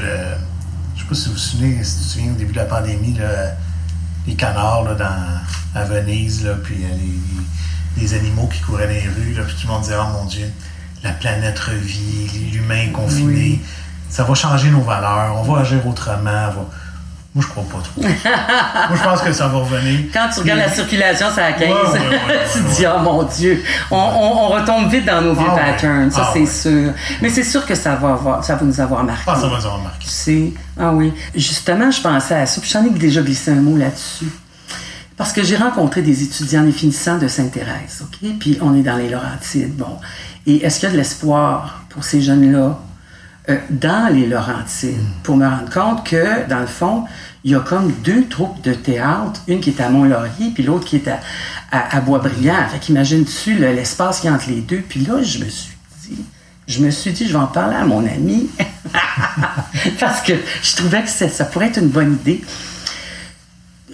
Je 0.96 1.02
sais 1.02 1.08
pas 1.10 1.16
si 1.16 1.26
vous 1.28 1.34
vous 1.34 1.38
souvenez, 1.40 1.84
si 1.84 1.98
tu 1.98 2.04
te 2.04 2.10
souviens 2.12 2.32
au 2.32 2.36
début 2.36 2.52
de 2.54 2.58
la 2.58 2.66
pandémie, 2.66 3.16
là, 3.18 3.26
les 4.28 4.36
canards 4.36 4.84
là, 4.84 4.94
dans, 4.96 5.80
à 5.80 5.84
Venise, 5.86 6.46
là, 6.46 6.54
puis 6.64 6.76
euh, 6.84 6.88
les, 6.96 6.98
les- 7.06 8.02
les 8.02 8.14
animaux 8.16 8.48
qui 8.48 8.60
couraient 8.62 8.88
dans 8.88 8.94
les 8.94 9.02
rues, 9.08 9.34
là, 9.36 9.44
puis 9.44 9.56
tout 9.56 9.68
le 9.68 9.74
monde 9.74 9.84
disait, 9.84 9.96
oh 10.00 10.08
mon 10.18 10.26
Dieu, 10.26 10.52
la 11.04 11.12
planète 11.12 11.60
revit, 11.60 12.50
l'humain 12.52 12.90
confiné, 12.92 13.62
ça 14.10 14.24
va 14.24 14.34
changer 14.34 14.70
nos 14.72 14.82
valeurs, 14.82 15.36
on 15.38 15.44
va 15.44 15.62
agir 15.62 15.86
autrement. 15.86 16.48
on 16.50 16.52
va- 16.62 16.70
Moi, 17.36 17.44
je 17.48 17.52
crois 17.52 17.64
pas 17.64 17.82
trop. 17.84 18.02
moi, 18.02 18.96
je 18.96 19.04
pense 19.04 19.22
que 19.22 19.34
ça 19.34 19.48
va 19.48 19.58
revenir. 19.58 20.02
Quand 20.14 20.30
tu 20.32 20.42
regardes 20.42 20.60
la 20.60 20.70
circulation, 20.70 21.28
c'est 21.34 21.42
à 21.42 21.54
15. 21.54 21.62
Ouais, 21.62 21.74
ouais, 21.74 22.00
ouais, 22.10 22.10
ouais, 22.28 22.40
tu 22.54 22.60
te 22.60 22.76
dis, 22.76 22.86
oh 22.86 23.00
mon 23.00 23.24
Dieu, 23.24 23.64
on, 23.90 23.96
on, 23.98 24.38
on 24.44 24.48
retombe 24.50 24.92
vite 24.92 25.06
dans 25.06 25.20
nos 25.22 25.34
vieux 25.34 25.48
Ah 25.50 25.56
patterns, 25.56 26.12
ça 26.12 26.28
Ah 26.28 26.32
c'est 26.34 26.46
sûr. 26.46 26.94
Mais 27.24 27.30
c'est 27.30 27.44
sûr 27.44 27.66
que 27.66 27.74
ça 27.74 27.96
va, 27.96 28.10
avoir, 28.14 28.44
ça 28.44 28.56
va 28.56 28.64
nous 28.66 28.80
avoir 28.80 29.04
marqué. 29.04 29.24
Ah, 29.26 29.36
ça 29.36 29.48
va 29.48 29.58
nous 29.58 29.66
avoir 29.66 29.80
marqué. 29.82 30.06
Tu 30.06 30.10
sais, 30.10 30.54
ah 30.80 30.92
oui. 30.94 31.12
Justement, 31.36 31.90
je 31.90 32.02
pensais 32.02 32.36
à 32.36 32.46
ça, 32.46 32.62
puis 32.62 32.70
j'en 32.70 32.86
ai 32.86 32.92
déjà 32.92 33.22
glissé 33.22 33.50
un 33.52 33.62
mot 33.62 33.78
là-dessus. 33.78 34.28
Parce 35.18 35.32
que 35.34 35.44
j'ai 35.44 35.56
rencontré 35.56 36.02
des 36.04 36.24
étudiants, 36.24 36.64
des 36.64 36.72
finissants 36.72 37.18
de 37.18 37.28
Sainte-Thérèse, 37.28 38.04
OK? 38.04 38.30
Puis 38.40 38.58
on 38.62 38.76
est 38.76 38.82
dans 38.82 38.96
les 38.98 39.10
Laurentides, 39.10 39.76
bon. 39.76 39.98
Et 40.46 40.64
est-ce 40.66 40.80
qu'il 40.80 40.90
y 40.90 40.92
a 40.92 40.94
de 40.94 40.98
l'espoir 40.98 41.84
pour 41.90 42.04
ces 42.04 42.22
jeunes-là? 42.22 42.78
Euh, 43.50 43.58
dans 43.70 44.14
les 44.14 44.28
Laurentides? 44.28 44.98
Pour 45.24 45.36
me 45.38 45.46
rendre 45.48 45.70
compte 45.70 46.06
que, 46.06 46.48
dans 46.50 46.60
le 46.60 46.68
fond, 46.68 47.06
il 47.44 47.52
y 47.52 47.56
a 47.56 47.60
comme 47.60 47.92
deux 48.04 48.26
troupes 48.28 48.62
de 48.64 48.74
théâtre, 48.74 49.42
une 49.48 49.60
qui 49.60 49.72
est 49.72 49.82
à 49.82 49.90
Mont-Laurier, 49.90 50.52
puis 50.54 50.64
l'autre 50.64 50.86
qui 50.86 50.96
est 50.98 51.08
à, 51.08 51.20
à, 51.72 51.98
à 51.98 52.02
Boisbriand. 52.02 52.68
Fait 52.72 52.80
qu'imagine-tu 52.80 53.56
le- 53.56 53.74
l'espace 53.74 54.22
qu'il 54.22 54.30
y 54.30 54.34
a 54.34 54.36
entre 54.36 54.50
les 54.50 54.62
deux? 54.62 54.82
Puis 54.88 55.02
là, 55.02 55.22
je 55.22 55.40
me 55.44 55.50
suis 55.50 55.76
dit, 56.08 56.24
je 56.68 56.82
me 56.84 56.90
suis 56.90 57.12
dit, 57.12 57.28
je 57.28 57.34
vais 57.34 57.40
en 57.40 57.48
parler 57.48 57.76
à 57.76 57.86
mon 57.86 58.06
ami. 58.08 58.50
Parce 60.00 60.22
que 60.22 60.34
je 60.62 60.76
trouvais 60.78 61.04
que 61.04 61.10
ça, 61.10 61.46
pourrait 61.46 61.68
être 61.68 61.80
une 61.80 61.90
bonne 61.90 62.14
idée. 62.14 62.42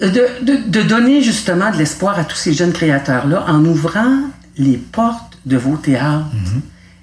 De, 0.00 0.08
de- 0.42 0.68
de 0.70 0.82
donner 0.82 1.22
justement 1.22 1.70
de 1.70 1.76
l'espoir 1.76 2.18
à 2.18 2.24
tous 2.24 2.36
ces 2.36 2.54
jeunes 2.54 2.72
créateurs-là 2.72 3.44
en 3.48 3.62
ouvrant 3.66 4.20
les 4.56 4.76
portes 4.78 5.38
de 5.44 5.56
vos 5.58 5.76
théâtres. 5.76 6.24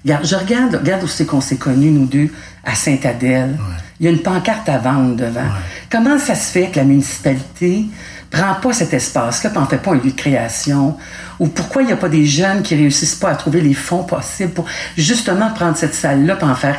Regarde, 0.04 0.26
je 0.26 0.36
regarde, 0.36 0.74
regarde 0.76 1.02
où 1.02 1.08
c'est 1.08 1.26
qu'on 1.26 1.40
s'est 1.40 1.56
connus, 1.56 1.90
nous 1.90 2.06
deux, 2.06 2.30
à 2.64 2.74
Sainte-Adèle. 2.74 3.58
Il 4.00 4.04
y 4.04 4.08
a 4.08 4.12
une 4.12 4.22
pancarte 4.22 4.68
à 4.68 4.78
vendre 4.78 5.16
devant. 5.16 5.48
Comment 5.90 6.18
ça 6.18 6.34
se 6.34 6.50
fait 6.52 6.66
que 6.68 6.76
la 6.76 6.84
municipalité 6.84 7.84
prend 8.30 8.54
pas 8.54 8.72
cet 8.72 8.92
espace-là, 8.94 9.50
puis 9.50 9.58
en 9.58 9.66
fait 9.66 9.78
pas 9.78 9.90
un 9.92 9.94
lieu 9.94 10.10
de 10.10 10.16
création? 10.16 10.96
Ou 11.40 11.48
pourquoi 11.48 11.82
il 11.82 11.86
n'y 11.86 11.92
a 11.92 11.96
pas 11.96 12.08
des 12.08 12.26
jeunes 12.26 12.62
qui 12.62 12.76
réussissent 12.76 13.16
pas 13.16 13.30
à 13.30 13.34
trouver 13.34 13.60
les 13.60 13.74
fonds 13.74 14.04
possibles 14.04 14.52
pour 14.52 14.66
justement 14.96 15.50
prendre 15.50 15.76
cette 15.76 15.94
salle-là, 15.94 16.36
puis 16.36 16.46
en 16.48 16.54
faire 16.54 16.78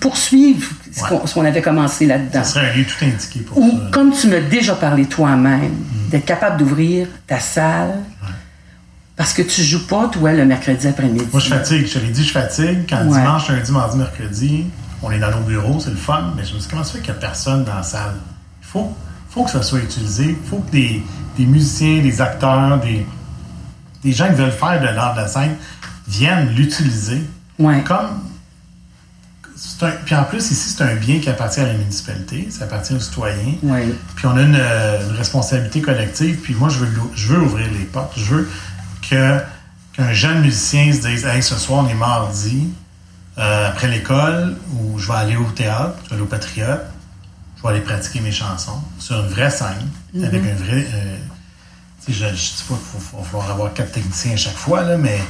poursuivre 0.00 0.68
ce 0.94 1.02
Ouais. 1.02 1.20
qu'on- 1.34 1.44
avait 1.44 1.62
commencé 1.62 2.04
là-dedans? 2.06 2.44
Ce 2.44 2.52
serait 2.54 2.70
un 2.70 2.74
lieu 2.76 2.84
tout 2.84 3.04
indiqué 3.04 3.40
pour 3.40 3.58
Ou, 3.58 3.70
ça. 3.70 3.76
comme 3.92 4.12
tu 4.12 4.26
m'as 4.26 4.40
déjà 4.40 4.74
parlé 4.74 5.06
toi-même, 5.06 5.70
Mm. 5.70 6.10
d'être 6.10 6.24
capable 6.26 6.58
d'ouvrir 6.58 7.06
ta 7.26 7.38
salle 7.40 7.94
parce 9.18 9.34
que 9.34 9.42
tu 9.42 9.62
joues 9.62 9.86
pas, 9.86 10.08
toi, 10.08 10.32
le 10.32 10.46
mercredi 10.46 10.86
après-midi. 10.88 11.26
Moi, 11.30 11.40
je 11.42 11.48
fatigue. 11.48 11.86
Je 11.86 11.92
te 11.94 11.98
l'ai 11.98 12.10
dit, 12.10 12.24
je 12.24 12.32
fatigue. 12.32 12.86
Quand 12.88 13.04
Ouais. 13.06 13.18
dimanche, 13.20 13.48
lundi, 13.50 13.70
mardi, 13.72 13.98
mercredi, 13.98 14.64
on 15.02 15.10
est 15.10 15.18
dans 15.18 15.30
nos 15.32 15.40
bureaux, 15.42 15.78
c'est 15.80 15.90
le 15.90 15.96
fun. 15.96 16.32
Mais 16.36 16.44
je 16.44 16.54
me 16.54 16.58
dis, 16.60 16.66
comment 16.70 16.84
ça 16.84 16.92
fait 16.94 17.00
qu'il 17.00 17.12
n'y 17.12 17.18
a 17.18 17.20
personne 17.20 17.64
dans 17.64 17.74
la 17.74 17.82
salle? 17.82 18.14
Il 18.62 18.66
faut, 18.66 18.96
faut 19.28 19.44
que 19.44 19.50
ça 19.50 19.62
soit 19.62 19.80
utilisé. 19.80 20.36
Il 20.42 20.48
faut 20.48 20.58
que 20.58 20.70
des, 20.70 21.02
des 21.36 21.44
musiciens, 21.44 22.00
des 22.00 22.20
acteurs, 22.22 22.78
des, 22.80 23.04
des 24.02 24.12
gens 24.12 24.28
qui 24.28 24.34
veulent 24.34 24.50
faire 24.52 24.80
de 24.80 24.86
l'art 24.86 25.14
de 25.14 25.20
la 25.20 25.28
scène 25.28 25.56
viennent 26.06 26.48
l'utiliser. 26.54 27.22
Ouais. 27.58 27.82
Comme. 27.84 28.20
c'est 29.56 29.84
un- 29.84 29.90
puis 30.06 30.14
en 30.14 30.22
plus, 30.24 30.50
ici, 30.52 30.70
c'est 30.76 30.82
un 30.84 30.94
bien 30.94 31.18
qui 31.18 31.28
appartient 31.28 31.60
à 31.60 31.66
la 31.66 31.72
municipalité, 31.74 32.46
ça 32.50 32.64
appartient 32.64 32.94
aux 32.94 33.00
citoyens. 33.00 33.54
Ouais. 33.64 33.88
Puis 34.14 34.26
on 34.26 34.36
a 34.36 34.42
une, 34.42 34.56
euh, 34.58 35.10
une 35.10 35.16
responsabilité 35.16 35.80
collective. 35.80 36.36
Puis 36.36 36.54
moi, 36.54 36.68
je 36.68 36.78
veux, 36.78 36.88
je 37.16 37.32
veux 37.32 37.40
ouvrir 37.42 37.66
les 37.76 37.84
portes. 37.84 38.12
Je 38.16 38.24
veux 38.24 38.48
que 39.08 39.40
qu'un 39.92 40.12
jeune 40.12 40.40
musicien 40.40 40.92
se 40.92 41.06
dise 41.06 41.24
Hey, 41.24 41.42
ce 41.42 41.56
soir, 41.56 41.84
on 41.84 41.88
est 41.88 41.94
mardi, 41.94 42.68
euh, 43.38 43.68
après 43.68 43.88
l'école, 43.88 44.56
où 44.72 44.98
je 44.98 45.08
vais 45.08 45.18
aller 45.18 45.36
au 45.36 45.50
théâtre, 45.50 45.94
je 46.04 46.08
vais 46.10 46.14
aller 46.14 46.22
au 46.22 46.26
Patriote, 46.26 46.82
je 47.56 47.62
vais 47.62 47.68
aller 47.68 47.80
pratiquer 47.80 48.20
mes 48.20 48.32
chansons 48.32 48.80
sur 48.98 49.18
une 49.20 49.28
vraie 49.28 49.50
scène, 49.50 49.88
avec 50.24 50.42
un 50.42 50.54
vrai. 50.54 50.86
euh, 50.94 51.16
je 52.08 52.24
ne 52.24 52.30
dis 52.30 52.64
pas 52.68 52.74
qu'il 52.74 52.84
faut, 52.84 52.98
faut 53.00 53.22
falloir 53.22 53.50
avoir 53.50 53.74
quatre 53.74 53.92
techniciens 53.92 54.32
à 54.32 54.36
chaque 54.36 54.56
fois, 54.56 54.82
là, 54.82 54.96
mais 54.96 55.20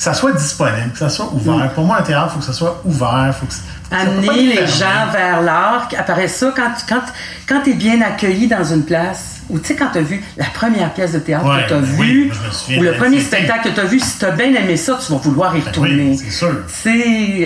que 0.00 0.04
ça 0.04 0.14
soit 0.14 0.32
disponible, 0.32 0.92
que 0.92 0.98
ça 0.98 1.10
soit 1.10 1.30
ouvert. 1.34 1.70
Pour 1.74 1.84
moi, 1.84 1.98
un 1.98 2.02
théâtre, 2.02 2.28
il 2.30 2.32
faut 2.32 2.38
que 2.38 2.46
ça 2.46 2.54
soit 2.54 2.80
ouvert. 2.86 3.34
Faut 3.38 3.44
que, 3.44 3.52
faut 3.52 3.60
Amener 3.94 4.44
les 4.54 4.66
gens 4.66 5.10
vers 5.12 5.42
l'art. 5.42 5.90
Après 5.98 6.26
ça, 6.26 6.54
quand, 6.56 6.70
tu- 6.78 6.86
quand, 6.88 7.02
quand 7.46 7.68
es 7.68 7.74
bien 7.74 8.00
accueilli 8.00 8.46
dans 8.48 8.64
une 8.64 8.84
place, 8.84 9.40
ou 9.50 9.58
tu 9.58 9.66
sais, 9.68 9.76
quand 9.76 9.90
tu 9.92 9.98
as 9.98 10.02
vu 10.02 10.24
la 10.38 10.46
première 10.46 10.94
pièce 10.94 11.12
de 11.12 11.18
théâtre 11.18 11.44
Ouais, 11.44 11.64
que 11.64 11.68
tu 11.68 11.74
as 11.74 11.80
ben 11.80 11.88
oui, 11.98 12.06
vue, 12.06 12.32
souviens 12.50 12.78
ou 12.78 12.82
le 12.82 12.92
premier 12.94 13.20
spectacle 13.20 13.68
que 13.68 13.74
tu 13.74 13.80
as 13.80 13.84
vu, 13.84 14.00
si 14.00 14.18
tu 14.18 14.24
as 14.24 14.30
bien 14.30 14.54
aimé 14.54 14.78
ça, 14.78 14.98
tu 15.04 15.12
vas 15.12 15.18
vouloir 15.18 15.54
y 15.54 15.60
Ben 15.60 15.66
retourner. 15.68 15.92
oui, 16.10 16.16
c'est 16.16 16.30
sûr. 16.30 16.60
C'est. 16.66 16.90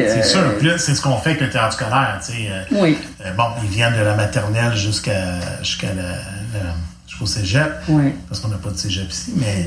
euh, 0.03 0.23
sûr. 0.23 0.57
Puis 0.59 0.69
là, 0.69 0.79
c'est 0.79 0.95
ce 0.95 1.01
qu'on 1.03 1.17
fait 1.17 1.31
avec 1.31 1.41
le 1.41 1.51
théâtre 1.51 1.73
scolaire. 1.73 2.21
tu 2.25 2.33
sais. 2.35 2.49
euh, 2.53 2.63
Oui. 2.83 2.99
euh, 3.27 3.33
bon, 3.33 3.47
ils 3.65 3.71
viennent 3.71 3.97
de 3.99 4.05
la 4.05 4.15
maternelle 4.15 4.77
jusqu'à 4.77 5.15
jusqu'à 5.61 5.89
la, 5.89 6.03
la- 6.03 6.75
jusqu'au 7.09 7.27
cégep. 7.27 7.73
Oui. 7.89 8.13
Parce 8.29 8.41
qu'on 8.41 8.49
n'a 8.49 8.59
pas 8.59 8.71
de 8.71 8.77
cégep 8.77 9.11
ici, 9.11 9.33
mais 9.37 9.67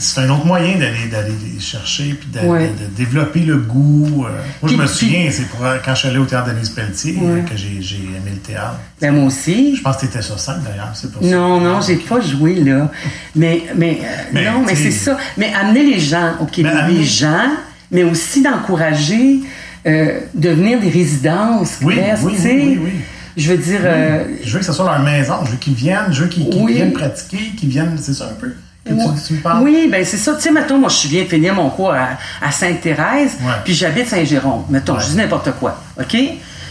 c'est 0.00 0.20
un 0.20 0.30
autre 0.30 0.46
moyen 0.46 0.78
d'aller 0.78 1.08
d'aller 1.10 1.32
les 1.52 1.58
chercher 1.60 2.14
puis 2.14 2.28
Ouais. 2.46 2.68
de, 2.68 2.86
développer 2.96 3.40
le 3.40 3.56
goût. 3.56 4.24
euh. 4.26 4.30
Moi, 4.30 4.38
Puis- 4.66 4.72
je 4.76 4.76
me 4.76 4.86
puis- 4.86 4.94
souviens, 4.96 5.28
c'est 5.30 5.46
pour 5.48 5.60
quand 5.84 5.92
je 5.94 5.98
suis 5.98 6.08
allé 6.08 6.18
au 6.18 6.24
théâtre 6.24 6.48
Denise 6.52 6.70
Pelletier 6.70 7.16
Ouais. 7.20 7.26
euh, 7.30 7.42
que 7.42 7.56
j'ai 7.56 7.78
j'ai 7.80 7.96
aimé 7.96 8.30
le 8.32 8.38
théâtre. 8.38 8.78
Ben, 9.00 9.12
moi 9.12 9.24
aussi. 9.24 9.74
Je 9.76 9.82
pense 9.82 9.96
que 9.96 10.00
tu 10.02 10.06
étais 10.06 10.22
sur 10.22 10.38
scène 10.38 10.62
d'ailleurs, 10.64 10.92
c'est 10.94 11.10
pour 11.12 11.22
ça. 11.22 11.28
Non, 11.28 11.60
non, 11.60 11.80
j'ai 11.80 11.96
pas 11.96 12.20
joué 12.20 12.54
là. 12.54 12.90
Mais, 13.34 13.64
mais, 13.76 13.98
euh, 14.02 14.06
Mais, 14.32 14.44
non, 14.50 14.62
mais 14.64 14.74
c'est 14.76 14.90
ça. 14.92 15.18
Mais 15.36 15.52
amener 15.52 15.82
les 15.84 15.98
gens 16.00 16.34
au 16.40 16.46
Québec, 16.46 16.72
les 16.88 17.04
gens, 17.04 17.48
mais 17.90 18.04
aussi 18.04 18.42
d'encourager 18.42 19.40
euh, 19.86 20.20
devenir 20.34 20.80
des 20.80 20.90
résidences. 20.90 21.78
Oui, 21.82 21.94
Claire, 21.94 22.18
oui, 22.22 22.34
oui, 22.38 22.50
oui, 22.52 22.80
oui. 22.84 22.90
Je 23.36 23.50
veux 23.52 23.58
dire, 23.58 23.80
euh, 23.84 24.24
Je 24.44 24.52
veux 24.52 24.58
que 24.58 24.64
ce 24.66 24.72
soit 24.72 24.84
leur 24.84 24.98
maison, 25.02 25.34
je 25.44 25.52
veux 25.52 25.56
qu'ils 25.56 25.74
viennent, 25.74 26.12
je 26.12 26.22
veux 26.24 26.28
qu'ils 26.28 26.48
viennent 26.66 26.92
pratiquer, 26.92 27.38
qu'ils 27.56 27.68
viennent, 27.68 27.96
c'est 28.00 28.12
ça 28.14 28.26
un 28.26 28.34
peu 28.40 28.52
que 28.88 29.18
tu, 29.20 29.26
tu 29.26 29.32
me 29.34 29.40
parles? 29.40 29.62
oui, 29.62 29.88
ben 29.90 30.04
c'est 30.04 30.16
ça. 30.16 30.34
Tu 30.34 30.42
sais, 30.42 30.50
mettons, 30.50 30.78
moi, 30.78 30.88
je 30.88 31.08
viens 31.08 31.22
de 31.24 31.28
finir 31.28 31.54
mon 31.54 31.70
cours 31.70 31.92
à, 31.92 32.08
à 32.42 32.50
Sainte-Thérèse, 32.50 33.32
Ouais. 33.40 33.52
puis 33.64 33.74
j'habite 33.74 34.08
Saint-Jérôme. 34.08 34.64
Mettons, 34.68 34.94
Ouais. 34.94 35.00
je 35.02 35.10
dis 35.10 35.16
n'importe 35.16 35.52
quoi, 35.52 35.80
OK? 36.00 36.16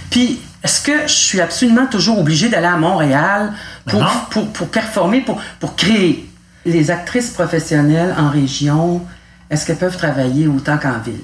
Puis, 0.10 0.40
est-ce 0.64 0.82
que 0.82 1.04
je 1.08 1.14
suis 1.14 1.42
absolument 1.42 1.86
toujours 1.88 2.20
obligée 2.20 2.50
d'aller 2.50 2.68
à 2.68 2.78
Montréal 2.78 3.54
pour, 3.86 4.00
Ben 4.00 4.06
non. 4.06 4.12
pour, 4.32 4.48
pour 4.50 4.68
performer, 4.70 5.22
pour, 5.22 5.40
pour 5.60 5.76
créer? 5.76 6.28
Les 6.66 6.92
actrices 6.92 7.30
professionnelles 7.30 8.14
en 8.18 8.30
région, 8.30 9.02
est-ce 9.50 9.66
qu'elles 9.66 9.78
peuvent 9.78 9.96
travailler 9.96 10.48
autant 10.48 10.78
qu'en 10.78 11.00
ville? 11.00 11.22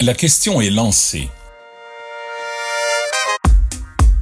La 0.00 0.14
question 0.14 0.60
est 0.60 0.70
lancée. 0.70 1.28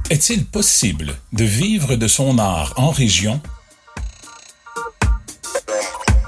Est-il 0.09 0.45
possible 0.45 1.15
de 1.33 1.43
vivre 1.43 1.95
de 1.95 2.07
son 2.07 2.37
art 2.39 2.73
en 2.77 2.89
région? 2.89 3.41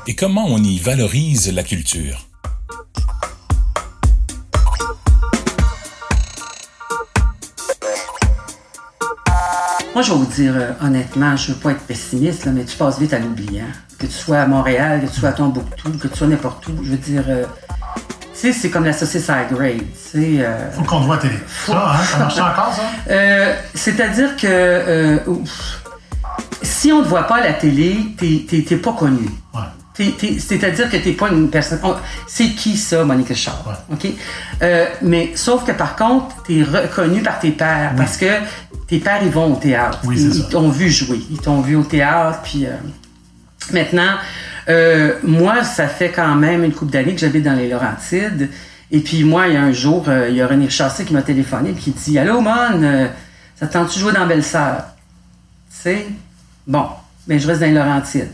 Et 0.08 0.16
comment 0.16 0.46
on 0.48 0.62
y 0.64 0.78
valorise 0.80 1.52
la 1.52 1.64
culture? 1.64 2.28
Moi, 9.94 10.04
je 10.04 10.12
vais 10.12 10.18
vous 10.18 10.26
dire 10.26 10.54
euh, 10.56 10.72
honnêtement, 10.82 11.36
je 11.36 11.52
veux 11.52 11.60
pas 11.60 11.72
être 11.72 11.82
pessimiste, 11.82 12.46
mais 12.48 12.64
tu 12.64 12.78
passes 12.78 12.98
vite 13.00 13.14
à 13.14 13.20
l'oublier. 13.20 13.62
hein. 13.62 13.72
Que 14.00 14.06
tu 14.08 14.14
sois 14.14 14.40
à 14.40 14.48
Montréal, 14.48 15.02
que 15.02 15.08
tu 15.14 15.20
sois 15.20 15.30
à 15.30 15.34
Tombouctou, 15.34 15.92
que 15.98 16.08
tu 16.08 16.16
sois 16.18 16.28
n'importe 16.28 16.66
où. 16.70 16.84
Je 16.84 16.92
veux 16.92 16.98
dire, 16.98 17.24
euh, 17.28 17.46
sais, 18.42 18.54
c'est 18.54 18.70
comme 18.70 18.86
la 18.86 18.94
saucisse 18.94 19.28
high 19.30 19.52
grade. 19.52 19.82
Euh, 20.16 20.72
Faut 20.74 20.84
qu'on 20.84 21.02
te 21.02 21.06
voit 21.06 21.18
télé. 21.18 21.36
Ça, 21.66 21.92
hein, 21.96 22.04
ça 22.04 22.18
marche 22.18 22.38
encore, 22.40 22.74
ça? 22.76 22.82
Euh, 23.10 23.56
C'est-à-dire 23.74 24.36
que 24.36 24.48
euh, 24.48 25.18
si 26.62 26.92
on 26.92 27.00
ne 27.00 27.04
te 27.04 27.10
voit 27.10 27.24
pas 27.24 27.38
à 27.38 27.42
la 27.44 27.54
télé, 27.54 27.98
t'es- 28.18 28.46
pas 28.78 28.94
connu. 28.94 29.28
Ouais. 29.54 30.10
C'est-à-dire 30.40 30.90
que 30.90 30.98
t'es 30.98 31.12
pas 31.12 31.30
une 31.30 31.50
personne. 31.50 31.80
on- 31.84 31.96
C'est 32.28 32.50
qui 32.50 32.78
ça, 32.78 33.04
Richard? 33.28 33.64
Ouais. 33.68 33.96
OK? 33.96 34.12
Euh, 34.62 34.86
mais 35.02 35.32
sauf 35.36 35.64
que 35.66 35.72
par 35.74 35.96
contre, 35.96 36.36
t'es 36.48 36.64
reconnu 36.64 37.22
par 37.22 37.40
tes 37.40 37.52
pères 37.52 37.94
parce 37.98 38.18
que 38.18 38.26
tes 38.88 39.00
pères, 39.00 39.20
ils 39.22 39.30
vont 39.32 39.54
au 39.54 39.56
théâtre. 39.58 40.00
Oui, 40.06 40.16
ils 40.20 40.48
t'ont 40.50 40.70
vu 40.70 40.90
jouer. 40.90 41.20
Ils 41.30 41.40
t'ont 41.40 41.62
vu 41.62 41.76
au 41.76 41.84
théâtre. 41.84 42.40
Puis 42.44 42.66
euh, 42.66 42.72
maintenant, 43.74 44.14
euh, 44.70 45.14
moi, 45.24 45.64
ça 45.64 45.88
fait 45.88 46.10
quand 46.10 46.36
même 46.36 46.64
une 46.64 46.74
couple 46.74 46.92
d'années 46.92 47.14
que 47.14 47.22
j'habite 47.22 47.44
dans 47.44 47.54
les 47.54 47.70
Laurentides. 47.70 48.50
Et 48.92 49.00
puis 49.00 49.24
moi, 49.24 49.48
il 49.48 49.54
y 49.54 49.58
a 49.58 49.62
un 49.62 49.72
jour, 49.72 50.06
euh, 50.08 50.28
il 50.30 50.36
y 50.36 50.42
a 50.42 50.48
René 50.48 50.70
Chassé 50.70 51.06
qui 51.06 51.14
m'a 51.14 51.22
téléphoné 51.22 51.72
et 51.72 51.74
qui 51.74 51.92
dit 51.92 52.20
Allô, 52.20 52.42
Mon, 52.42 52.84
euh, 52.84 53.08
ça 53.56 53.68
te 53.68 53.74
tente-tu 53.74 54.00
jouer 54.00 54.12
dans 54.12 54.28
Belle-Sœur? 54.28 54.84
Tu 55.70 55.78
sais? 55.84 56.08
Bon, 56.68 56.88
mais 57.28 57.40
je 57.40 57.48
reste 57.48 57.62
dans 57.62 57.68
les 57.68 57.74
Laurentides. 57.74 58.32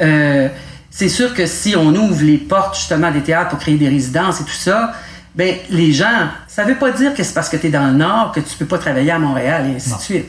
Euh, 0.00 0.48
c'est 0.90 1.08
sûr 1.08 1.34
que 1.34 1.46
si 1.46 1.74
on 1.74 1.94
ouvre 1.94 2.22
les 2.22 2.36
portes 2.36 2.76
justement 2.76 3.10
des 3.10 3.22
théâtres 3.22 3.50
pour 3.50 3.58
créer 3.58 3.76
des 3.76 3.88
résidences 3.88 4.40
et 4.40 4.44
tout 4.44 4.50
ça, 4.50 4.92
ben 5.34 5.56
les 5.70 5.92
gens, 5.92 6.28
ça 6.46 6.64
veut 6.64 6.76
pas 6.76 6.92
dire 6.92 7.14
que 7.14 7.22
c'est 7.22 7.34
parce 7.34 7.48
que 7.48 7.56
tu 7.56 7.66
es 7.66 7.70
dans 7.70 7.86
le 7.86 7.94
Nord 7.94 8.32
que 8.32 8.40
tu 8.40 8.56
peux 8.56 8.66
pas 8.66 8.78
travailler 8.78 9.10
à 9.10 9.18
Montréal 9.18 9.66
et 9.70 9.76
ainsi 9.76 9.90
Non. 9.90 9.96
de 9.96 10.02
suite. 10.02 10.26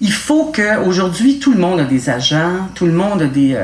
Il 0.00 0.12
faut 0.12 0.46
que 0.46 0.78
aujourd'hui 0.84 1.38
tout 1.38 1.52
le 1.52 1.60
monde 1.60 1.80
a 1.80 1.84
des 1.84 2.10
agents, 2.10 2.68
tout 2.74 2.86
le 2.86 2.92
monde 2.92 3.22
a 3.22 3.26
des 3.26 3.56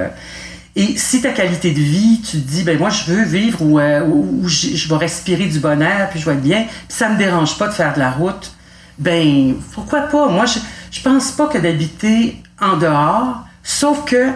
et 0.78 0.96
si 0.96 1.20
ta 1.20 1.32
qualité 1.32 1.72
de 1.72 1.80
vie, 1.80 2.20
tu 2.20 2.40
te 2.40 2.48
dis 2.48 2.62
ben 2.62 2.78
moi 2.78 2.88
je 2.88 3.10
veux 3.10 3.24
vivre 3.24 3.60
où, 3.62 3.80
euh, 3.80 4.06
je, 4.46 4.88
vais 4.88 4.96
respirer 4.96 5.46
du 5.46 5.58
bon 5.58 5.82
air 5.82 6.08
puis 6.08 6.20
je 6.20 6.24
vais 6.24 6.34
être 6.34 6.40
bien, 6.40 6.66
puis 6.66 6.96
ça 6.96 7.08
me 7.08 7.18
dérange 7.18 7.58
pas 7.58 7.66
de 7.66 7.72
faire 7.72 7.94
de 7.94 7.98
la 7.98 8.12
route, 8.12 8.52
ben 8.96 9.56
pourquoi 9.72 10.02
pas? 10.02 10.28
Moi 10.28 10.46
je 10.46 10.60
je 10.92 11.02
pense 11.02 11.32
pas 11.32 11.48
que 11.48 11.58
d'habiter 11.58 12.40
en 12.60 12.76
dehors, 12.76 13.44
sauf 13.64 14.04
que 14.04 14.28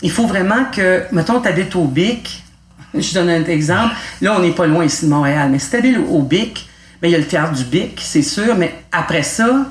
il 0.00 0.10
faut 0.10 0.26
vraiment 0.26 0.64
que 0.72 1.02
mettons 1.12 1.38
tu 1.38 1.48
habites 1.48 1.76
au 1.76 1.84
Bic, 1.84 2.44
je 2.94 3.12
donne 3.12 3.28
un 3.28 3.44
exemple, 3.44 3.94
là 4.22 4.36
on 4.38 4.40
n'est 4.40 4.54
pas 4.54 4.66
loin 4.66 4.86
ici 4.86 5.04
de 5.04 5.10
Montréal, 5.10 5.50
mais 5.52 5.58
si 5.58 5.68
tu 5.68 5.76
habites 5.76 5.98
au 5.98 6.22
Bic, 6.22 6.66
ben 7.02 7.08
il 7.08 7.10
y 7.10 7.14
a 7.14 7.18
le 7.18 7.26
théâtre 7.26 7.52
du 7.52 7.64
Bic, 7.64 8.00
c'est 8.02 8.22
sûr, 8.22 8.56
mais 8.56 8.74
après 8.90 9.22
ça, 9.22 9.66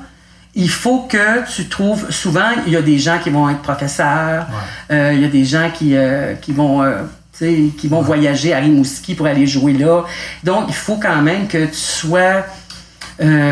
il 0.54 0.70
faut 0.70 1.00
que 1.02 1.48
tu 1.54 1.68
trouves. 1.68 2.10
Souvent, 2.10 2.50
il 2.66 2.72
y 2.72 2.76
a 2.76 2.82
des 2.82 2.98
gens 2.98 3.18
qui 3.22 3.30
vont 3.30 3.48
être 3.48 3.62
professeurs, 3.62 4.46
euh, 4.90 5.12
il 5.14 5.20
y 5.20 5.24
a 5.24 5.28
des 5.28 5.44
gens 5.44 5.70
qui, 5.72 5.94
euh, 5.96 6.34
qui 6.34 6.52
vont. 6.52 6.82
euh, 6.82 7.02
qui 7.78 7.88
vont 7.88 8.02
voyager 8.02 8.52
à 8.52 8.58
Rimouski 8.58 9.14
pour 9.14 9.26
aller 9.26 9.46
jouer 9.46 9.72
là. 9.72 10.04
Donc, 10.44 10.64
il 10.68 10.74
faut 10.74 10.96
quand 10.96 11.22
même 11.22 11.48
que 11.48 11.64
tu 11.64 11.74
sois, 11.74 12.44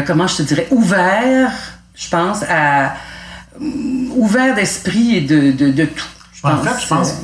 comment 0.06 0.26
je 0.26 0.36
te 0.36 0.42
dirais, 0.42 0.66
ouvert, 0.70 1.50
je 1.94 2.06
pense, 2.10 2.42
à 2.50 2.92
ouvert 4.14 4.54
d'esprit 4.54 5.16
et 5.16 5.20
de, 5.22 5.52
de, 5.52 5.70
de 5.70 5.84
tout. 5.86 6.04
Je 6.34 6.46
En 6.46 6.56
pense, 6.56 6.68
fait, 6.68 6.82
je 6.82 6.86
pense 6.88 7.14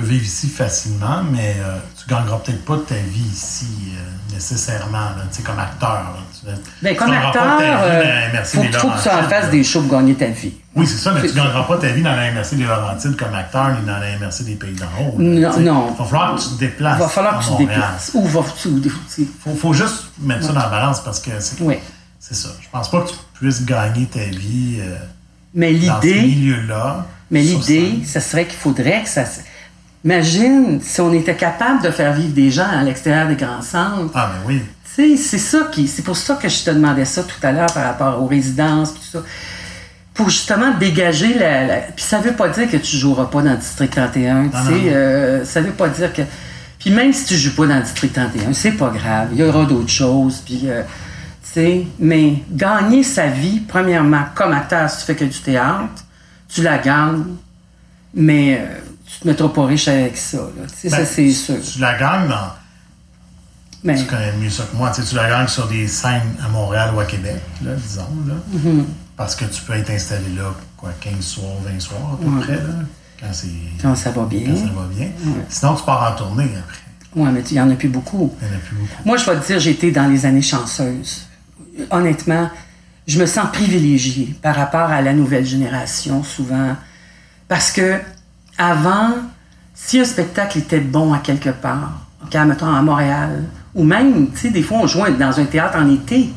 peux 0.00 0.06
vivre 0.06 0.24
ici 0.24 0.48
facilement, 0.48 1.22
mais 1.32 1.56
euh, 1.60 1.76
tu 2.00 2.08
gagneras 2.12 2.38
peut-être 2.38 2.64
pas 2.64 2.76
ta 2.86 2.94
vie 2.94 3.26
ici 3.32 3.66
euh, 3.96 4.34
nécessairement, 4.34 5.08
tu 5.30 5.36
sais, 5.38 5.42
comme 5.42 5.58
acteur. 5.58 5.90
là. 5.90 6.16
Tu, 6.32 6.46
Ben, 6.82 6.92
tu 6.92 6.96
comme 6.98 7.12
acteur, 7.12 7.32
dans 7.58 7.62
euh, 7.62 8.44
faut, 8.44 8.60
des 8.60 8.72
faut 8.72 8.88
que 8.90 9.02
tu 9.02 9.08
en 9.08 9.28
fasses 9.28 9.50
des 9.50 9.64
shows 9.64 9.82
pour 9.82 9.98
gagner 9.98 10.14
ta 10.14 10.26
vie. 10.26 10.52
Oui, 10.74 10.86
c'est 10.86 10.98
ça, 10.98 11.12
mais 11.12 11.20
tu 11.22 11.28
ne 11.28 11.32
gagneras 11.32 11.64
pas 11.64 11.78
ta 11.78 11.88
vie 11.88 12.02
dans 12.02 12.14
la 12.14 12.30
MRC 12.32 12.54
des 12.56 12.64
Laurentides 12.64 13.16
comme 13.16 13.34
acteur 13.34 13.70
ni 13.78 13.86
dans 13.86 13.98
la 13.98 14.16
MRC 14.18 14.44
des 14.44 14.54
Pays 14.54 14.74
d'en 14.74 14.86
haut. 15.02 15.14
Non, 15.18 15.58
non. 15.58 15.94
Il 15.94 15.98
va 15.98 16.04
falloir 16.04 16.36
que 16.36 16.40
tu 16.42 16.48
te 16.50 16.58
déplaces. 16.60 16.96
Il 16.98 17.02
va 17.02 17.08
falloir 17.08 17.38
que 17.40 17.44
tu 17.44 17.50
te 17.52 17.58
déplaces. 17.58 18.10
Ou 18.14 18.24
va 18.26 18.40
tu, 18.60 18.68
tu- 19.14 19.28
faut, 19.42 19.54
faut 19.54 19.72
juste 19.72 20.04
mettre 20.20 20.44
ça 20.46 20.52
dans 20.52 20.60
la 20.60 20.68
balance 20.68 21.00
parce 21.00 21.18
que 21.20 21.30
c'est 21.40 22.34
ça. 22.34 22.48
Je 22.60 22.68
pense 22.70 22.90
pas 22.90 23.00
que 23.02 23.08
tu 23.10 23.16
puisses 23.34 23.64
gagner 23.64 24.06
ta 24.06 24.20
vie 24.24 24.78
euh, 24.80 24.96
Mais 25.54 25.74
dans 25.74 26.00
ce 26.00 26.06
milieu-là. 26.06 27.06
mais 27.30 27.42
l'idée, 27.42 28.00
ça 28.04 28.20
serait 28.20 28.46
qu'il 28.46 28.58
faudrait 28.58 29.02
que 29.02 29.08
ça. 29.08 29.24
Imagine 30.12 30.80
si 30.80 31.02
on 31.02 31.12
était 31.12 31.36
capable 31.36 31.82
de 31.82 31.90
faire 31.90 32.14
vivre 32.14 32.32
des 32.32 32.50
gens 32.50 32.66
à 32.66 32.82
l'extérieur 32.82 33.28
des 33.28 33.36
grands 33.36 33.60
centres. 33.60 34.10
Ah, 34.14 34.30
mais 34.32 34.54
oui. 34.54 34.62
Tu 34.94 35.16
sais, 35.18 35.22
c'est 35.22 35.36
ça 35.38 35.68
qui. 35.70 35.86
C'est 35.86 36.00
pour 36.00 36.16
ça 36.16 36.36
que 36.36 36.48
je 36.48 36.64
te 36.64 36.70
demandais 36.70 37.04
ça 37.04 37.22
tout 37.24 37.46
à 37.46 37.52
l'heure 37.52 37.70
par 37.74 37.84
rapport 37.84 38.22
aux 38.22 38.26
résidences, 38.26 38.94
tout 38.94 39.02
ça. 39.12 39.18
Pour 40.14 40.30
justement 40.30 40.72
dégager 40.80 41.34
la. 41.38 41.66
la- 41.66 41.76
Puis 41.94 42.06
ça 42.06 42.20
veut 42.20 42.32
pas 42.32 42.48
dire 42.48 42.70
que 42.70 42.78
tu 42.78 42.96
joueras 42.96 43.26
pas 43.26 43.42
dans 43.42 43.50
le 43.50 43.58
District 43.58 43.90
31, 43.92 44.48
tu 44.48 44.56
Non, 44.56 44.62
non, 44.62 44.70
sais. 44.70 44.72
non. 44.72 44.80
euh, 44.86 45.44
ça 45.44 45.60
veut 45.60 45.72
pas 45.72 45.88
dire 45.90 46.10
que. 46.14 46.22
Puis 46.78 46.88
même 46.90 47.12
si 47.12 47.26
tu 47.26 47.34
joues 47.36 47.54
pas 47.54 47.66
dans 47.66 47.76
le 47.76 47.82
District 47.82 48.14
31, 48.14 48.54
c'est 48.54 48.72
pas 48.72 48.88
grave. 48.88 49.28
Il 49.32 49.38
y 49.40 49.42
aura 49.42 49.66
d'autres 49.66 49.90
choses, 49.90 50.38
puis. 50.44 50.62
euh, 50.64 50.82
tu 51.44 51.50
sais, 51.60 51.86
mais 51.98 52.42
gagner 52.50 53.02
sa 53.02 53.26
vie, 53.26 53.60
premièrement, 53.60 54.22
comme 54.34 54.52
acteur, 54.54 54.88
si 54.88 55.00
tu 55.00 55.04
fais 55.04 55.16
que 55.16 55.24
du 55.26 55.38
théâtre, 55.38 56.02
tu 56.48 56.62
la 56.62 56.78
gagnes, 56.78 57.24
mais 58.14 58.58
euh, 58.60 58.78
tu 59.06 59.20
te 59.20 59.28
mettras 59.28 59.48
pas 59.48 59.66
riche 59.66 59.88
avec 59.88 60.16
ça, 60.16 60.38
là. 60.38 60.66
Sais, 60.74 60.90
Ben, 60.90 60.98
ça, 60.98 61.06
c'est 61.06 61.30
sûr. 61.30 61.56
Tu 61.60 61.78
la 61.80 61.98
gagnes 61.98 62.28
dans. 62.28 63.94
Tu 63.94 64.04
connais 64.04 64.32
mieux 64.32 64.50
ça 64.50 64.64
que 64.64 64.76
moi. 64.76 64.90
Tu, 64.90 65.14
la 65.14 65.28
gagnes 65.28 65.48
sur 65.48 65.68
des 65.68 65.86
scènes 65.86 66.34
à 66.44 66.48
Montréal 66.48 66.92
ou 66.94 67.00
à 67.00 67.04
Québec, 67.04 67.40
là, 67.64 67.74
disons. 67.74 68.08
Là, 68.26 68.34
Mm-hmm. 68.54 68.84
Parce 69.16 69.34
que 69.34 69.44
tu 69.46 69.62
peux 69.62 69.72
être 69.72 69.90
installé 69.90 70.28
là, 70.36 70.54
quoi, 70.76 70.90
15 71.00 71.20
soirs, 71.20 71.56
20 71.64 71.80
soirs 71.80 72.14
à 72.14 72.24
peu 72.24 72.40
près, 72.40 72.54
là, 72.54 72.84
quand, 73.20 73.32
c'est, 73.32 73.48
quand 73.82 73.94
ça 73.96 74.10
va 74.12 74.24
bien. 74.26 74.42
quand 74.46 74.56
ça 74.56 74.72
va 74.72 74.86
bien. 74.94 75.08
Sinon, 75.48 75.74
tu 75.74 75.82
pars 75.82 76.12
en 76.12 76.16
tournée 76.16 76.44
après. 76.56 76.78
Ouais, 77.16 77.30
mais 77.32 77.40
il 77.40 77.56
y 77.56 77.60
en 77.60 77.68
a 77.68 77.74
plus 77.74 77.88
beaucoup. 77.88 78.32
Il 78.40 78.46
n'y 78.46 78.54
en 78.54 78.56
a 78.56 78.60
plus 78.60 78.76
beaucoup. 78.76 79.02
Moi, 79.04 79.16
je 79.16 79.24
vais 79.28 79.40
te 79.40 79.46
dire, 79.46 79.58
j'ai 79.58 79.70
été 79.70 79.90
dans 79.90 80.06
les 80.06 80.24
années 80.24 80.42
chanceuses. 80.42 81.26
Honnêtement, 81.90 82.48
je 83.08 83.18
me 83.18 83.26
sens 83.26 83.48
privilégiée 83.52 84.34
par 84.40 84.54
rapport 84.54 84.90
à 84.90 85.00
la 85.00 85.12
nouvelle 85.12 85.46
génération, 85.46 86.22
souvent. 86.22 86.76
Parce 87.48 87.72
que, 87.72 87.98
avant, 88.58 89.14
si 89.74 89.98
un 89.98 90.04
spectacle 90.04 90.58
était 90.58 90.80
bon 90.80 91.12
à 91.12 91.18
quelque 91.18 91.50
part, 91.50 92.02
OK, 92.22 92.34
mettons 92.46 92.72
à 92.72 92.82
Montréal, 92.82 93.44
ou 93.74 93.84
même, 93.84 94.30
tu 94.32 94.38
sais, 94.38 94.50
des 94.50 94.62
fois, 94.62 94.78
on 94.82 94.86
jouait 94.86 95.12
dans 95.12 95.38
un 95.40 95.44
théâtre 95.44 95.78
en 95.78 95.88
été. 95.90 96.30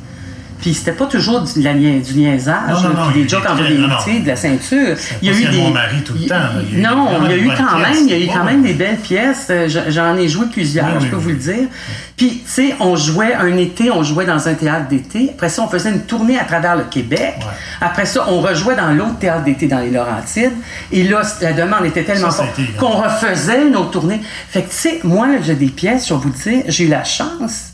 Puis 0.62 0.74
c'était 0.76 0.92
pas 0.92 1.08
toujours 1.08 1.42
du, 1.42 1.62
la 1.62 1.74
du 1.74 1.80
niaisage, 2.16 2.56
Non, 2.70 2.76
non, 2.82 2.90
là, 2.90 2.96
non, 3.06 3.12
puis 3.12 3.16
il 3.16 3.18
y 3.18 3.22
a 3.22 3.24
des 3.24 3.30
jokes 3.30 3.42
des 3.44 3.48
en 3.50 3.56
très- 3.56 3.74
non, 3.74 3.88
non. 3.88 3.96
tu 4.06 4.12
sais, 4.14 4.20
de 4.20 4.28
la 4.28 4.36
ceinture. 4.36 4.96
pas 4.96 5.34
Ciel 5.34 5.52
Montmarie 5.56 6.02
tout 6.04 6.14
le 6.14 6.28
temps, 6.28 6.36
là. 6.36 6.52
Il 6.72 6.74
y 6.74 6.76
a 6.76 6.80
eu 6.80 6.96
Non, 6.96 7.08
il 7.26 7.30
y 7.30 7.34
a 7.34 7.38
eu 7.38 7.48
quand 7.58 7.78
même, 7.80 7.98
il 8.06 8.10
y 8.10 8.14
a 8.14 8.20
eu 8.20 8.28
quand 8.28 8.40
Ouais, 8.46 8.52
même 8.52 8.62
des 8.64 8.74
belles 8.74 8.98
pièces. 8.98 9.48
Euh, 9.50 9.68
je- 9.68 9.92
J'en 9.92 10.16
ai 10.18 10.28
joué 10.28 10.46
plusieurs, 10.52 11.00
je 11.00 11.08
peux 11.08 11.16
vous 11.16 11.30
le 11.30 11.36
dire. 11.36 11.68
Puis, 12.16 12.44
tu 12.46 12.52
sais, 12.52 12.76
on 12.80 12.96
jouait 12.96 13.34
un 13.34 13.58
été, 13.58 13.90
on 13.90 14.04
jouait 14.04 14.26
dans 14.26 14.48
un 14.48 14.54
théâtre 14.54 14.88
d'été. 14.88 15.30
Après 15.34 15.50
ça, 15.50 15.64
on 15.64 15.68
faisait 15.68 15.90
une 15.90 16.02
tournée 16.02 16.38
à 16.40 16.44
travers 16.44 16.76
le 16.76 16.84
Québec. 16.84 17.36
Ouais. 17.40 17.46
Après 17.82 18.06
ça, 18.06 18.26
on 18.30 18.42
rejouait 18.42 18.76
dans 18.76 18.92
l'autre 18.92 19.18
théâtre 19.18 19.44
d'été 19.44 19.66
dans 19.68 19.80
les 19.80 19.90
Laurentides. 19.90 20.52
Et 20.92 21.04
là, 21.04 21.22
la 21.42 21.54
demande 21.54 21.86
était 21.86 22.04
tellement 22.04 22.30
Ça, 22.30 22.44
a 22.44 22.46
forte 22.46 22.60
qu'on 22.78 22.90
refaisait 23.02 23.68
une 23.68 23.76
autre 23.76 23.92
tournée. 23.92 24.22
Fait 24.50 24.62
que, 24.62 24.70
tu 24.70 24.76
sais, 24.76 25.00
moi, 25.04 25.28
j'ai 25.44 25.56
des 25.56 25.68
pièces, 25.70 26.08
je 26.08 26.14
vais 26.14 26.20
vous 26.20 26.30
le 26.30 26.52
dire, 26.52 26.64
j'ai 26.68 26.84
eu 26.86 26.90
la 26.90 27.04
chance. 27.04 27.71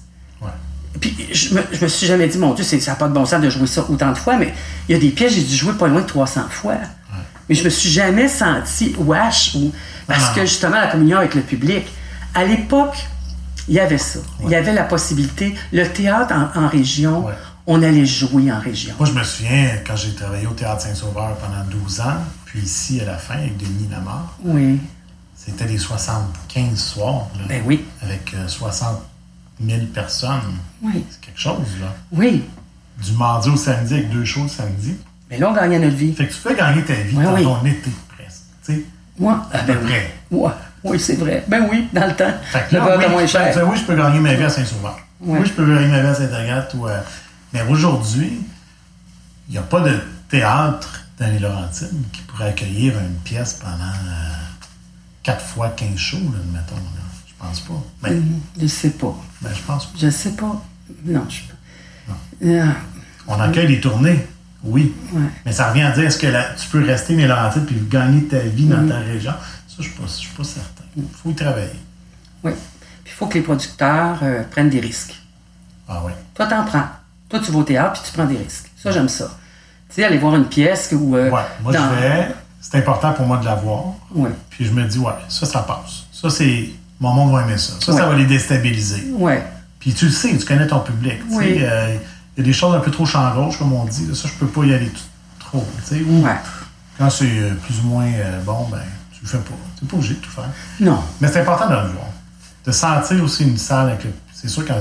Puis 1.15 1.27
je 1.33 1.53
me, 1.53 1.61
je 1.71 1.81
me 1.83 1.87
suis 1.87 2.05
jamais 2.07 2.27
dit, 2.27 2.37
mon 2.37 2.53
Dieu, 2.53 2.63
ça 2.63 2.77
n'a 2.91 2.95
pas 2.95 3.07
de 3.07 3.13
bon 3.13 3.25
sens 3.25 3.41
de 3.41 3.49
jouer 3.49 3.67
ça 3.67 3.85
autant 3.89 4.11
de 4.11 4.17
fois, 4.17 4.35
mais 4.37 4.53
il 4.89 4.93
y 4.93 4.95
a 4.95 4.99
des 5.01 5.09
pièces, 5.09 5.33
j'ai 5.33 5.43
dû 5.43 5.55
jouer 5.55 5.73
pas 5.73 5.87
loin 5.87 6.01
de 6.01 6.07
300 6.07 6.41
fois. 6.49 6.75
Mais 7.49 7.55
je 7.55 7.63
me 7.63 7.69
suis 7.69 7.89
jamais 7.89 8.27
senti 8.27 8.93
wash 8.97 9.55
ou 9.55 9.71
parce 10.05 10.25
Ah. 10.31 10.33
que 10.35 10.41
justement 10.41 10.75
la 10.81 10.87
communion 10.87 11.17
avec 11.17 11.33
le 11.35 11.41
public. 11.41 11.85
À 12.35 12.43
l'époque, 12.43 12.95
il 13.69 13.75
y 13.75 13.79
avait 13.79 13.97
ça. 13.97 14.19
Il 14.43 14.49
y 14.49 14.55
avait 14.55 14.73
la 14.73 14.83
possibilité. 14.83 15.55
Le 15.71 15.85
théâtre 15.87 16.33
en, 16.35 16.65
en 16.65 16.67
région, 16.67 17.25
Ouais. 17.25 17.33
on 17.65 17.81
allait 17.83 18.05
jouer 18.05 18.51
en 18.51 18.59
région. 18.59 18.93
Moi, 18.99 19.07
je 19.07 19.13
me 19.13 19.23
souviens 19.23 19.69
quand 19.85 19.95
j'ai 19.95 20.13
travaillé 20.13 20.45
au 20.45 20.51
Théâtre 20.51 20.81
Saint-Sauveur 20.81 21.35
pendant 21.37 21.63
12 21.69 22.01
ans, 22.01 22.17
puis 22.45 22.59
ici 22.59 22.99
à 23.01 23.05
la 23.05 23.17
fin 23.17 23.35
avec 23.35 23.55
Denis 23.57 23.87
Lamar, 23.89 24.35
Oui. 24.43 24.79
c'était 25.35 25.65
des 25.65 25.77
75 25.77 26.77
soirs, 26.77 27.27
là, 27.37 27.45
Ben 27.47 27.61
oui. 27.65 27.85
avec 28.01 28.33
euh, 28.33 28.47
60 28.47 29.01
000 29.65 29.79
personnes. 29.93 30.57
Oui. 30.81 31.03
C'est 31.09 31.21
quelque 31.21 31.39
chose, 31.39 31.67
là. 31.81 31.93
Oui. 32.11 32.43
Du 33.03 33.11
mardi 33.13 33.49
au 33.49 33.55
samedi 33.57 33.93
avec 33.95 34.09
deux 34.09 34.25
shows 34.25 34.43
le 34.43 34.49
samedi. 34.49 34.95
Mais 35.29 35.37
là, 35.37 35.49
on 35.49 35.53
gagnait 35.53 35.79
notre 35.79 35.95
vie. 35.95 36.13
Fait 36.13 36.25
que 36.27 36.33
tu 36.33 36.39
fais 36.39 36.55
gagner 36.55 36.83
ta 36.83 36.93
vie 36.93 37.15
Ouais, 37.15 37.23
dans 37.23 37.33
oui. 37.35 37.43
ton 37.43 37.65
été, 37.65 37.91
presque. 38.15 38.41
Tu 38.65 38.73
sais, 38.73 38.85
Moi, 39.19 39.45
ah, 39.51 39.57
à 39.57 39.61
ben 39.63 39.75
peu 39.77 39.83
oui. 39.85 39.89
près. 39.91 40.13
Ouais. 40.31 40.51
Oui, 40.83 40.99
c'est 40.99 41.15
vrai. 41.15 41.43
Ben 41.47 41.67
oui, 41.69 41.87
dans 41.91 42.05
le 42.07 42.15
temps. 42.15 42.33
Fait 42.51 42.67
que 42.69 42.75
Le 42.75 42.79
là, 42.81 42.97
oui, 42.97 43.09
moins 43.09 43.27
cher. 43.27 43.53
oui, 43.69 43.77
je 43.77 43.83
peux 43.83 43.95
gagner 43.95 44.19
ma 44.19 44.33
vie 44.35 44.43
à 44.43 44.49
Saint-Sauveur. 44.49 44.97
Ouais. 45.19 45.39
Oui, 45.39 45.45
je 45.45 45.51
peux 45.53 45.65
gagner 45.65 45.87
ma 45.87 46.01
vie 46.01 46.07
à 46.07 46.13
Sainte-Agathe. 46.15 46.73
Ou, 46.75 46.87
euh, 46.87 46.99
Mais 47.53 47.61
aujourd'hui, 47.63 48.39
il 49.49 49.51
n'y 49.51 49.57
a 49.57 49.63
pas 49.63 49.81
de 49.81 49.99
théâtre 50.29 51.01
dans 51.19 51.27
les 51.31 51.39
Laurentides 51.39 51.89
qui 52.13 52.21
pourrait 52.21 52.49
accueillir 52.49 52.93
une 52.99 53.15
pièce 53.23 53.53
pendant 53.55 53.73
euh, 53.83 54.33
4 55.23 55.41
fois 55.43 55.69
15 55.69 55.95
shows, 55.97 56.17
là, 56.17 56.39
mettons. 56.53 56.75
Je 57.39 57.45
pense 57.45 57.59
pas. 57.61 57.83
Ben, 58.01 58.23
Je 58.59 58.67
sais 58.67 58.89
pas. 58.91 59.15
ben, 59.41 59.49
je 59.53 59.61
pense 59.61 59.85
pas. 59.85 59.97
Je 59.99 60.09
sais 60.09 60.31
pas. 60.31 60.61
Non, 61.05 61.23
je 61.29 61.41
Ah, 62.09 62.63
On 63.27 63.39
accueille 63.39 63.67
des 63.67 63.81
tournées, 63.81 64.25
oui. 64.63 64.93
Ouais. 65.11 65.21
Mais 65.45 65.51
ça 65.51 65.69
revient 65.69 65.81
à 65.83 65.91
dire 65.91 66.05
est-ce 66.05 66.17
que 66.17 66.27
la- 66.27 66.53
tu 66.53 66.67
peux 66.69 66.83
rester 66.83 67.15
les 67.15 67.27
Laurentides 67.27 67.65
puis 67.65 67.75
gagner 67.89 68.23
ta 68.23 68.39
vie 68.39 68.65
dans 68.65 68.87
ta 68.87 68.99
région? 68.99 69.31
Ça, 69.67 69.75
je 69.79 69.83
ne 70.01 70.07
suis, 70.07 70.29
pas- 70.29 70.43
certain. 70.43 70.83
Il 70.95 71.03
faut 71.21 71.29
y 71.29 71.35
travailler. 71.35 71.69
Oui. 72.43 72.51
Puis 73.03 73.13
il 73.13 73.17
faut 73.17 73.27
que 73.27 73.33
les 73.35 73.41
producteurs 73.41 74.17
euh, 74.23 74.43
prennent 74.49 74.69
des 74.69 74.79
risques. 74.79 75.15
Ah 75.87 76.01
oui. 76.05 76.11
Toi, 76.33 76.47
t'en 76.47 76.63
prends. 76.65 76.85
Toi, 77.29 77.39
tu 77.39 77.51
vas 77.51 77.59
au 77.59 77.63
théâtre 77.63 77.93
puis 78.01 78.09
tu 78.09 78.17
prends 78.17 78.25
des 78.25 78.37
risques. 78.37 78.71
Ça, 78.77 78.91
j'aime 78.91 79.09
ça. 79.09 79.37
Tu 79.89 79.95
sais, 79.95 80.03
aller 80.05 80.17
voir 80.17 80.35
une 80.35 80.45
pièce 80.47 80.89
où. 80.93 81.15
euh, 81.15 81.29
Ouais, 81.29 81.41
moi 81.61 81.73
dans- 81.73 81.89
je 81.95 81.99
vais. 81.99 82.27
C'est 82.61 82.77
important 82.77 83.13
pour 83.13 83.25
moi 83.25 83.37
de 83.37 83.45
la 83.45 83.55
voir. 83.55 83.93
Ouais. 84.13 84.31
Puis 84.49 84.65
je 84.65 84.71
me 84.71 84.85
dis, 84.85 84.97
ouais, 84.99 85.13
ça, 85.29 85.45
ça 85.45 85.59
passe. 85.61 86.05
Ça, 86.11 86.29
c'est. 86.29 86.69
Mon 86.99 87.13
monde 87.13 87.31
va 87.31 87.43
aimer 87.43 87.57
ça. 87.57 87.73
Ça, 87.79 87.93
ça 87.93 88.05
va 88.07 88.15
les 88.15 88.25
déstabiliser. 88.25 89.07
Ouais. 89.13 89.45
Puis 89.79 89.93
tu 89.93 90.05
le 90.05 90.11
sais, 90.11 90.35
tu 90.37 90.45
connais 90.45 90.67
ton 90.67 90.79
public. 90.79 91.19
tu 91.27 91.29
sais, 91.31 91.37
Oui. 91.37 91.57
euh, 91.61 91.95
Il 92.35 92.41
y 92.41 92.43
a 92.43 92.45
des 92.45 92.53
choses 92.53 92.75
un 92.75 92.79
peu 92.79 92.91
trop 92.91 93.05
champ 93.05 93.33
gauche, 93.35 93.57
comme 93.57 93.73
on 93.73 93.85
dit. 93.85 94.07
Ça, 94.15 94.27
je 94.27 94.33
peux 94.33 94.47
pas 94.47 94.63
y 94.65 94.73
aller 94.73 94.91
trop. 95.39 95.65
tu 95.87 95.95
sais. 95.95 96.01
Ou 96.01 96.23
Ouais. 96.25 96.35
quand 96.97 97.09
c'est 97.09 97.25
euh, 97.25 97.53
plus 97.55 97.79
ou 97.79 97.83
moins 97.83 98.05
euh, 98.05 98.41
bon, 98.43 98.67
ben, 98.71 98.81
tu 99.11 99.19
le 99.23 99.27
fais 99.27 99.37
pas. 99.37 99.53
Tu 99.77 99.83
n'es 99.85 99.89
pas 99.89 99.97
obligé 99.97 100.13
de 100.15 100.19
tout 100.19 100.29
faire. 100.31 100.49
Non. 100.79 101.01
Mais 101.21 101.27
c'est 101.27 101.41
important 101.41 101.67
de 101.67 101.73
le 101.75 101.91
voir. 101.93 102.05
De 102.65 102.71
sentir 102.71 103.23
aussi 103.23 103.43
une 103.43 103.57
salle 103.57 103.89
avec 103.89 104.03
le. 104.03 104.11
C'est 104.33 104.49
sûr 104.49 104.65
quand. 104.65 104.75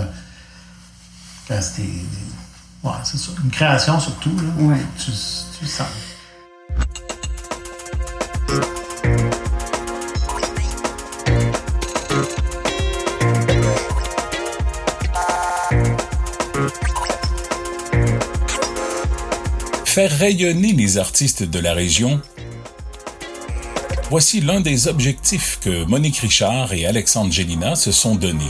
Quand 1.48 1.60
c'était. 1.62 1.88
Ouais, 2.82 2.92
c'est 3.04 3.18
ça. 3.18 3.32
Une 3.44 3.50
création 3.50 3.98
surtout, 4.00 4.34
là. 4.36 4.64
Ouais. 4.64 4.80
Tu, 4.98 5.10
tu 5.10 5.62
le 5.64 5.68
sens. 5.68 5.86
Faire 19.96 20.12
rayonner 20.12 20.74
les 20.74 20.98
artistes 20.98 21.42
de 21.42 21.58
la 21.58 21.72
région, 21.72 22.20
voici 24.10 24.42
l'un 24.42 24.60
des 24.60 24.88
objectifs 24.88 25.58
que 25.62 25.86
Monique 25.86 26.18
Richard 26.18 26.74
et 26.74 26.84
Alexandre 26.84 27.32
Gélina 27.32 27.76
se 27.76 27.92
sont 27.92 28.14
donnés. 28.14 28.44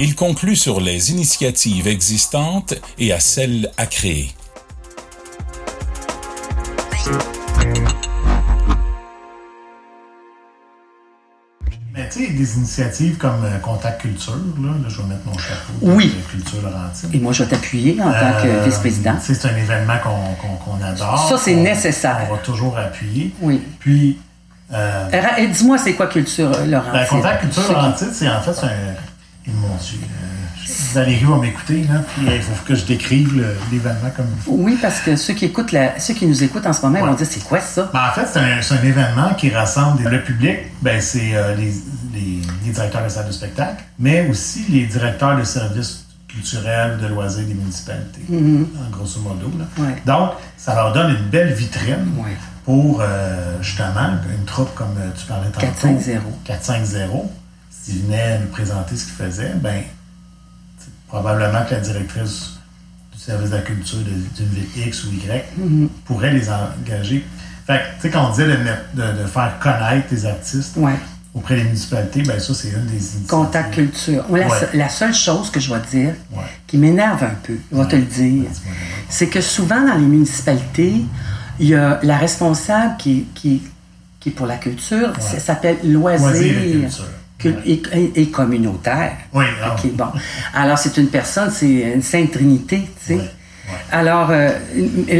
Il 0.00 0.14
conclut 0.14 0.56
sur 0.56 0.80
les 0.80 1.10
initiatives 1.10 1.88
existantes 1.88 2.72
et 2.98 3.12
à 3.12 3.20
celles 3.20 3.70
à 3.76 3.84
créer. 3.84 4.30
Des 12.38 12.56
initiatives 12.56 13.16
comme 13.18 13.44
euh, 13.44 13.58
Contact 13.58 14.00
Culture, 14.00 14.32
là, 14.62 14.68
là, 14.82 14.88
je 14.88 14.96
vais 15.02 15.08
mettre 15.08 15.26
mon 15.26 15.36
chapeau. 15.36 15.72
Oui. 15.82 16.14
Culture 16.30 16.62
Laurentide. 16.62 17.14
Et 17.14 17.18
moi, 17.18 17.32
je 17.32 17.42
vais 17.42 17.50
t'appuyer 17.50 18.00
en 18.00 18.04
tant 18.12 18.42
que 18.42 18.48
Euh, 18.48 18.64
vice-président. 18.64 19.16
C'est 19.20 19.44
un 19.44 19.56
événement 19.56 19.98
qu'on 20.02 20.82
adore. 20.84 21.28
Ça, 21.28 21.36
c'est 21.36 21.54
nécessaire. 21.54 22.18
On 22.30 22.34
va 22.34 22.38
toujours 22.40 22.78
appuyer. 22.78 23.34
Oui. 23.40 23.60
Puis, 23.80 24.18
euh, 24.72 25.08
Dis-moi, 25.52 25.78
c'est 25.78 25.94
quoi 25.94 26.06
culture, 26.06 26.50
Laurent? 26.66 26.92
ben, 26.92 27.06
Contact 27.06 27.40
Culture 27.42 27.72
Laurentide, 27.72 28.10
c'est 28.12 28.28
en 28.28 28.40
fait, 28.40 28.64
un. 28.66 28.70
Mon 29.50 29.74
Dieu. 29.76 29.98
Euh, 30.68 30.72
Valérie 30.94 31.24
va 31.24 31.36
m'écouter, 31.38 31.82
là, 31.84 32.00
puis 32.14 32.26
il 32.34 32.42
faut 32.42 32.52
que 32.64 32.74
je 32.74 32.84
décrive 32.84 33.44
l'événement 33.72 34.10
comme 34.16 34.26
il 34.36 34.42
faut. 34.42 34.52
Oui, 34.58 34.78
parce 34.80 35.00
que 35.00 35.16
ceux 35.16 35.34
qui 35.34 35.46
écoutent 35.46 35.72
la- 35.72 35.98
ceux 35.98 36.14
qui 36.14 36.26
nous 36.26 36.42
écoutent 36.42 36.66
en 36.66 36.72
ce 36.72 36.82
moment 36.82 36.98
ils 36.98 37.02
Ouais. 37.02 37.08
vont 37.10 37.14
dire 37.16 37.26
c'est 37.28 37.42
quoi 37.44 37.60
ça? 37.60 37.90
Ben, 37.92 38.00
en 38.10 38.12
fait, 38.12 38.26
c'est 38.62 38.74
un, 38.74 38.82
événement 38.82 39.34
qui 39.34 39.50
rassemble 39.50 40.02
le 40.08 40.22
public, 40.22 40.58
ben, 40.82 41.00
c'est 41.00 41.34
euh, 41.34 41.54
les, 41.54 41.72
les- 42.12 42.40
les 42.66 42.72
directeurs 42.72 43.04
de 43.04 43.08
salles 43.08 43.26
de 43.26 43.32
spectacle, 43.32 43.82
mais 43.98 44.28
aussi 44.28 44.64
les 44.68 44.86
directeurs 44.86 45.36
de 45.38 45.44
services 45.44 46.04
culturels, 46.28 46.98
de 47.00 47.06
loisirs 47.06 47.46
des 47.46 47.54
municipalités, 47.54 48.20
en 48.30 48.90
grosso 48.90 49.20
modo. 49.20 49.50
là. 49.58 49.64
Ouais. 49.82 49.96
Donc, 50.04 50.32
ça 50.56 50.74
leur 50.74 50.92
donne 50.92 51.10
une 51.12 51.28
belle 51.30 51.52
vitrine 51.54 52.12
Ouais. 52.18 52.36
pour, 52.64 53.00
euh, 53.00 53.56
justement, 53.62 54.10
une 54.38 54.44
troupe 54.44 54.74
comme 54.74 54.94
euh, 54.98 55.08
tu 55.16 55.24
parlais 55.26 55.48
tantôt. 55.48 55.66
4-5-0. 55.66 56.20
4-5-0. 56.44 57.30
S'ils 57.70 58.02
venaient 58.04 58.38
nous 58.40 58.48
présenter 58.48 58.96
ce 58.96 59.06
qu'ils 59.06 59.14
faisaient, 59.14 59.52
ben, 59.56 59.82
probablement 61.08 61.64
que 61.64 61.74
la 61.74 61.80
directrice 61.80 62.50
du 63.12 63.18
service 63.18 63.50
de 63.50 63.56
la 63.56 63.62
culture 63.62 63.98
d'une 64.00 64.46
ville 64.48 64.86
X 64.86 65.04
ou 65.04 65.08
Y 65.12 65.44
Mm-hmm. 65.58 65.88
pourrait 66.04 66.32
les 66.32 66.48
engager. 66.50 67.24
Fait 67.66 67.78
que, 67.78 67.94
tu 67.96 68.00
sais, 68.02 68.10
quand 68.10 68.26
on 68.26 68.30
disait 68.30 68.46
de, 68.46 68.56
mettre- 68.62 68.84
de- 68.94 69.22
de 69.22 69.26
faire 69.26 69.58
connaître 69.60 70.06
les 70.10 70.24
artistes 70.26 70.76
Ouais. 70.76 70.94
auprès 71.34 71.56
des 71.56 71.64
municipalités, 71.64 72.22
ben 72.22 72.38
ça, 72.38 72.54
c'est 72.54 72.68
une 72.70 72.86
des 72.86 72.92
initiatives. 72.96 73.26
Contact 73.26 73.74
culture. 73.74 74.24
La, 74.30 74.48
Ouais. 74.48 74.60
se- 74.72 74.76
la 74.76 74.88
seule 74.88 75.14
chose 75.14 75.50
que 75.50 75.60
je 75.60 75.72
vais 75.72 75.80
te 75.80 75.90
dire, 75.90 76.14
Ouais. 76.32 76.44
qui 76.66 76.78
m'énerve 76.78 77.22
un 77.24 77.34
peu, 77.42 77.56
je 77.72 77.76
vais 77.76 77.88
te 77.88 77.96
le 77.96 78.02
dire, 78.02 78.44
c'est 79.08 79.26
que 79.28 79.40
souvent 79.40 79.80
dans 79.86 79.94
les 79.94 80.06
municipalités, 80.06 80.94
il 81.60 81.66
y 81.68 81.74
a 81.74 81.98
la 82.02 82.16
responsable 82.16 82.96
qui, 82.98 83.26
qui, 83.34 83.62
qui 84.20 84.28
est 84.30 84.32
pour 84.32 84.46
la 84.46 84.56
culture, 84.56 85.12
ça 85.20 85.38
s'appelle 85.40 85.78
et 85.82 85.88
culture. 86.80 87.04
Et, 87.44 87.82
et- 87.92 88.22
et 88.22 88.26
communautaire. 88.30 89.12
Oui, 89.32 89.44
ah 89.62 89.72
OK, 89.74 89.80
oui. 89.84 89.92
bon. 89.96 90.06
Alors, 90.54 90.78
c'est 90.78 90.96
une 90.96 91.08
personne, 91.08 91.50
c'est 91.50 91.92
une 91.94 92.02
sainte 92.02 92.32
trinité, 92.32 92.88
tu 93.06 93.14
sais. 93.14 93.20
Alors, 93.92 94.30
euh, 94.30 94.50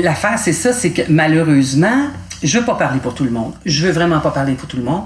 l'affaire, 0.02 0.38
c'est 0.38 0.52
ça, 0.54 0.72
c'est 0.72 0.90
que 0.90 1.02
malheureusement, 1.10 2.06
je 2.42 2.58
veux 2.58 2.64
pas 2.64 2.74
parler 2.76 2.98
pour 3.00 3.14
tout 3.14 3.24
le 3.24 3.30
monde. 3.30 3.52
Je 3.66 3.86
veux 3.86 3.92
vraiment 3.92 4.20
pas 4.20 4.30
parler 4.30 4.54
pour 4.54 4.68
tout 4.68 4.76
le 4.78 4.82
monde. 4.84 5.04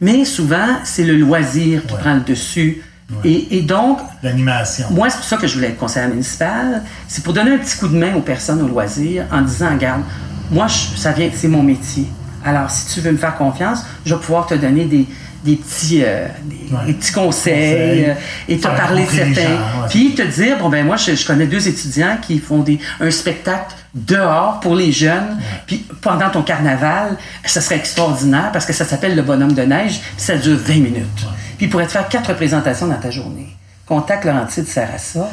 Mais 0.00 0.24
souvent, 0.24 0.66
c'est 0.84 1.04
le 1.04 1.16
loisir 1.16 1.82
qui 1.86 1.94
prend 1.94 2.14
le 2.14 2.20
dessus. 2.20 2.82
Et, 3.24 3.58
et 3.58 3.62
donc, 3.62 3.98
L'animation. 4.22 4.86
moi, 4.90 5.10
c'est 5.10 5.16
pour 5.18 5.26
ça 5.26 5.36
que 5.36 5.46
je 5.46 5.54
voulais 5.54 5.68
être 5.68 5.76
conseillère 5.78 6.08
municipale. 6.08 6.82
C'est 7.08 7.22
pour 7.22 7.34
donner 7.34 7.52
un 7.52 7.58
petit 7.58 7.76
coup 7.78 7.86
de 7.88 7.96
main 7.96 8.14
aux 8.14 8.20
personnes 8.22 8.62
au 8.62 8.66
loisir 8.68 9.26
en 9.30 9.42
disant, 9.42 9.70
regarde, 9.72 10.02
moi, 10.50 10.66
je- 10.66 10.96
ça 10.98 11.12
vient, 11.12 11.28
c'est 11.34 11.48
mon 11.48 11.62
métier. 11.62 12.06
Alors, 12.44 12.70
si 12.70 12.92
tu 12.94 13.00
veux 13.00 13.12
me 13.12 13.18
faire 13.18 13.36
confiance, 13.36 13.84
je 14.06 14.14
vais 14.14 14.20
pouvoir 14.20 14.46
te 14.46 14.54
donner 14.54 14.86
des, 14.86 15.06
des 15.44 15.56
petits, 15.56 16.02
euh, 16.04 16.26
des, 16.44 16.72
Ouais. 16.72 16.86
des 16.86 16.92
petits 16.94 17.12
conseils 17.12 18.04
euh, 18.06 18.14
et 18.48 18.58
te 18.58 18.62
parler 18.66 19.04
de 19.04 19.10
certains. 19.10 19.58
Puis 19.90 20.14
te 20.14 20.22
dire, 20.22 20.58
bon, 20.58 20.68
ben 20.68 20.86
moi, 20.86 20.96
je, 20.96 21.14
je 21.14 21.26
connais 21.26 21.46
deux 21.46 21.66
étudiants 21.68 22.16
qui 22.22 22.38
font 22.38 22.60
des, 22.60 22.78
un 23.00 23.10
spectacle 23.10 23.74
dehors 23.94 24.60
pour 24.60 24.74
les 24.74 24.90
jeunes. 24.92 25.38
Puis 25.66 25.84
pendant 26.00 26.30
ton 26.30 26.42
carnaval, 26.42 27.16
ça 27.44 27.60
serait 27.60 27.76
extraordinaire 27.76 28.50
parce 28.52 28.64
que 28.64 28.72
ça 28.72 28.84
s'appelle 28.84 29.14
Le 29.16 29.22
Bonhomme 29.22 29.52
de 29.52 29.62
neige, 29.62 30.00
puis 30.00 30.24
ça 30.24 30.36
dure 30.36 30.56
20 30.56 30.74
minutes. 30.74 31.26
Puis 31.58 31.66
il 31.66 31.68
pourrait 31.70 31.86
te 31.86 31.92
faire 31.92 32.08
quatre 32.08 32.28
représentations 32.28 32.86
dans 32.86 32.98
ta 32.98 33.10
journée. 33.10 33.48
Contact 33.86 34.24
Laurentide 34.24 34.66
sert 34.66 34.88
à 34.94 34.98
ça. 34.98 35.30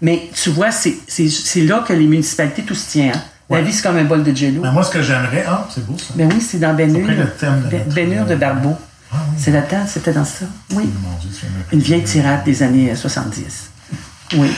Mais 0.00 0.28
tu 0.34 0.50
vois, 0.50 0.70
c'est 0.70 0.94
là 1.62 1.84
que 1.86 1.92
les 1.92 2.06
municipalités, 2.06 2.62
tout 2.62 2.74
se 2.76 2.90
tient. 2.90 3.12
hein. 3.14 3.20
La 3.50 3.62
vie, 3.62 3.72
c'est 3.72 3.82
comme 3.82 3.96
un 3.96 4.04
bol 4.04 4.22
de 4.22 4.34
jello. 4.36 4.60
Ben, 4.60 4.70
moi, 4.72 4.82
ce 4.84 4.90
que 4.90 5.02
j'aimerais. 5.02 5.44
Ah, 5.48 5.66
c'est 5.74 5.84
beau 5.86 5.96
ça. 5.96 6.12
Ben 6.14 6.28
oui, 6.30 6.38
c'est 6.40 6.58
dans 6.60 6.70
après 6.70 6.84
le 6.86 6.92
thème 6.92 7.62
de 7.70 7.76
notre- 7.76 7.94
Ben 7.94 8.26
de 8.26 8.34
Barbeau. 8.34 8.76
Ah 9.12 9.16
oui. 9.30 9.36
C'est 9.38 9.50
là-dedans, 9.50 9.84
c'était 9.86 10.12
dans 10.12 10.24
ça. 10.24 10.44
Oui. 10.72 10.90
Dieu, 11.20 11.30
me- 11.48 11.74
Une 11.74 11.80
vieille 11.80 12.04
tirade 12.04 12.44
des 12.44 12.62
années 12.62 12.90
euh, 12.90 12.96
70. 12.96 13.70
Oui. 14.36 14.52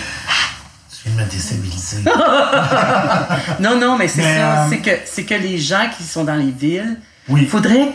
Tu 1.02 1.08
viens 1.08 1.16
de 1.18 1.24
me 1.26 1.30
déstabiliser. 1.30 2.02
Non, 3.60 3.78
non, 3.78 3.96
mais 3.96 4.08
c'est 4.08 4.22
ça. 4.22 4.64
euh, 4.64 4.66
C'est 4.70 4.78
que, 4.78 4.90
c'est 5.06 5.24
que 5.24 5.34
les 5.34 5.58
gens 5.58 5.88
qui 5.96 6.02
sont 6.04 6.24
dans 6.24 6.34
les 6.34 6.50
villes, 6.50 6.98
Oui. 7.28 7.40
il 7.42 7.48
faudrait 7.48 7.90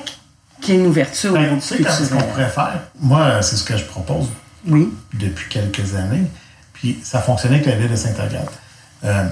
qu'il 0.62 0.76
y 0.76 0.78
ait 0.78 0.80
une 0.82 0.88
ouverture 0.88 1.32
au 1.32 1.36
Ben, 1.36 1.44
niveau 1.44 1.56
tu 1.62 1.84
sais, 1.84 1.84
ce 2.06 2.10
qu'on 2.14 2.22
pourrait 2.22 2.50
faire, 2.50 2.80
moi, 3.00 3.22
euh, 3.22 3.42
c'est 3.42 3.56
ce 3.58 3.64
que 3.64 3.78
je 3.78 3.84
propose 3.84 4.28
Oui. 4.68 4.92
depuis 5.14 5.48
quelques 5.50 5.94
années. 5.96 6.26
Puis 6.74 7.00
ça 7.04 7.22
fonctionnait 7.22 7.56
avec 7.56 7.68
la 7.68 7.76
ville 7.76 7.90
de 7.92 7.96
Sainte-Agathe. 7.96 8.52
Euh, 9.04 9.26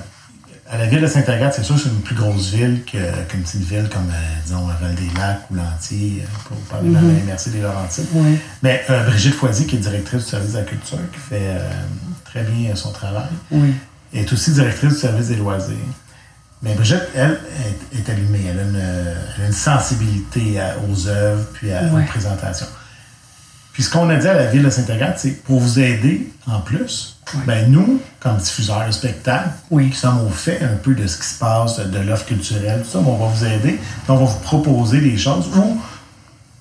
à 0.70 0.78
la 0.78 0.86
ville 0.88 1.02
de 1.02 1.08
Sainte-Agathe, 1.08 1.54
c'est 1.56 1.64
sûr 1.64 1.76
que 1.76 1.82
c'est 1.82 1.90
une 1.90 2.02
plus 2.02 2.16
grosse 2.16 2.50
ville 2.52 2.84
qu'une 2.86 3.42
petite 3.44 3.62
ville 3.62 3.90
comme, 3.92 4.10
euh, 4.10 4.42
disons, 4.46 4.66
Val-des-Lacs 4.82 5.42
ou 5.52 5.56
Lanty, 5.56 6.20
euh, 6.22 6.26
pour 6.48 6.58
parler 6.62 6.90
de 6.90 6.96
la 6.96 7.02
MRC 7.02 7.50
des 7.52 7.62
Laurentides. 7.62 8.06
Oui. 8.14 8.38
Mais 8.64 8.84
euh, 8.90 9.04
Brigitte 9.06 9.36
Foisy, 9.36 9.68
qui 9.68 9.76
est 9.76 9.80
directrice 9.80 10.24
du 10.24 10.30
service 10.30 10.54
de 10.54 10.58
la 10.60 10.64
culture, 10.64 10.98
qui 11.12 11.20
fait 11.20 11.40
euh, 11.42 11.70
très 12.26 12.44
bien 12.44 12.76
son 12.76 12.92
travail, 12.92 13.28
Oui. 13.52 13.74
est 14.14 14.32
aussi 14.32 14.52
directrice 14.52 14.94
du 14.94 15.00
service 15.00 15.28
des 15.28 15.36
loisirs. 15.36 15.76
Mais 16.62 16.74
Brigitte, 16.76 17.04
elle, 17.14 17.38
est, 17.94 18.00
est 18.00 18.10
allumée. 18.10 18.46
Elle 18.50 18.60
a 18.60 18.64
une, 18.64 18.76
elle 19.38 19.44
a 19.44 19.48
une 19.48 19.52
sensibilité 19.54 20.62
à- 20.62 20.76
aux 20.90 21.08
œuvres 21.10 21.44
puis 21.54 21.74
à- 21.74 21.84
aux 21.94 22.02
présentations. 22.08 22.68
Puis 23.74 23.84
ce 23.84 23.90
qu'on 23.90 24.08
a 24.10 24.16
dit 24.18 24.28
à 24.28 24.34
la 24.36 24.46
ville 24.48 24.62
de 24.64 24.70
Saint-Agathe, 24.70 25.18
c'est 25.20 25.44
pour 25.44 25.60
vous 25.60 25.80
aider 25.80 26.32
en 26.48 26.60
plus, 26.60 27.18
ben 27.48 27.72
nous, 27.72 28.00
comme 28.20 28.38
diffuseurs 28.38 28.86
de 28.86 28.92
spectacles, 28.92 29.50
Oui. 29.72 29.90
qui 29.90 29.98
sommes 29.98 30.20
au 30.26 30.30
fait 30.30 30.62
un 30.62 30.76
peu 30.76 30.94
de 30.94 31.08
ce 31.08 31.18
qui 31.18 31.26
se 31.28 31.40
passe, 31.40 31.80
de 31.80 31.98
l'offre 32.00 32.26
culturelle, 32.26 32.84
tout 32.84 32.90
ça, 32.92 33.00
on 33.00 33.16
va 33.18 33.26
vous 33.28 33.44
aider, 33.46 33.80
puis 33.80 34.10
on 34.10 34.18
va 34.18 34.26
vous 34.26 34.40
proposer 34.42 35.02
des 35.02 35.18
choses 35.18 35.48
ou 35.58 35.80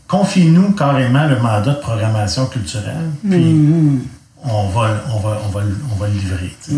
confiez-nous 0.08 0.72
carrément 0.72 1.26
le 1.26 1.38
mandat 1.38 1.72
de 1.74 1.80
programmation 1.80 2.46
culturelle, 2.46 3.10
puis 3.28 3.56
on, 4.44 4.68
va, 4.68 5.02
on, 5.14 5.18
va, 5.20 5.38
on, 5.44 5.48
va, 5.50 5.60
le- 5.62 5.76
on 5.92 5.96
va 5.96 6.08
le 6.08 6.14
livrer. 6.14 6.56
sais. 6.60 6.72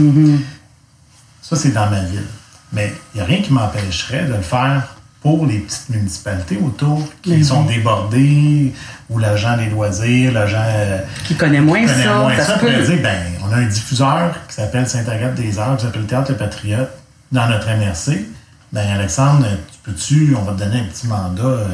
Ça, 1.42 1.57
c'est 1.57 1.73
dans 1.73 1.88
ma 1.90 2.01
ville. 2.01 2.25
Mais 2.73 2.92
il 3.14 3.18
n'y 3.18 3.20
a 3.23 3.25
rien 3.27 3.40
qui 3.42 3.53
m'empêcherait 3.53 4.25
de 4.25 4.33
le 4.35 4.40
faire 4.42 4.94
pour 5.25 5.47
les 5.47 5.57
petites 5.61 5.89
municipalités 5.89 6.59
autour 6.63 7.03
qui 7.23 7.31
Mais 7.31 7.43
sont 7.43 7.65
débordées, 7.65 8.75
ou 9.09 9.19
l'agent 9.19 9.57
des 9.57 9.71
loisirs, 9.71 10.33
l'agent 10.33 10.63
euh, 10.63 10.99
Qui 11.25 11.35
connaît 11.35 11.63
moins 11.63 11.81
qui 11.81 11.87
connaît 11.87 12.05
ça, 12.05 12.19
moins 12.19 12.39
ça 12.39 12.59
peut. 12.59 12.71
dire, 12.71 13.03
ben, 13.03 13.23
on 13.43 13.51
a 13.51 13.57
un 13.57 13.67
diffuseur 13.67 14.35
qui 14.47 14.55
s'appelle 14.55 14.87
Saint-Agathe 14.87 15.35
des 15.35 15.59
Arts, 15.59 15.79
qui 15.79 15.87
s'appelle 15.87 16.05
Théâtre 16.05 16.33
Le 16.33 16.37
Patriote, 16.37 16.91
dans 17.33 17.49
notre 17.49 17.67
MRC. 17.69 18.27
Ben, 18.71 18.87
Alexandre, 18.87 19.47
tu 19.73 19.79
peux-tu, 19.91 20.37
on 20.39 20.43
va 20.43 20.53
te 20.53 20.59
donner 20.59 20.81
un 20.81 20.85
petit 20.85 21.07
mandat 21.07 21.43
euh, 21.43 21.69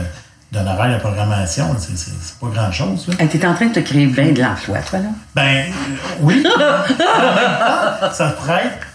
d'un 0.52 0.66
horaire 0.68 0.94
de 0.94 1.00
programmation. 1.00 1.74
C'est, 1.76 2.38
pas 2.38 2.46
grand-chose. 2.54 3.08
Hey, 3.18 3.26
T'es 3.26 3.44
en 3.44 3.54
train 3.54 3.66
de 3.66 3.74
te 3.74 3.80
créer 3.80 4.06
bien 4.06 4.30
de 4.30 4.40
l'emploi, 4.40 4.78
toi, 4.78 5.00
là. 5.00 5.08
Ben, 5.34 5.64
euh, 5.66 5.96
oui. 6.20 6.46
Ça 8.12 8.36
être. 8.62 8.89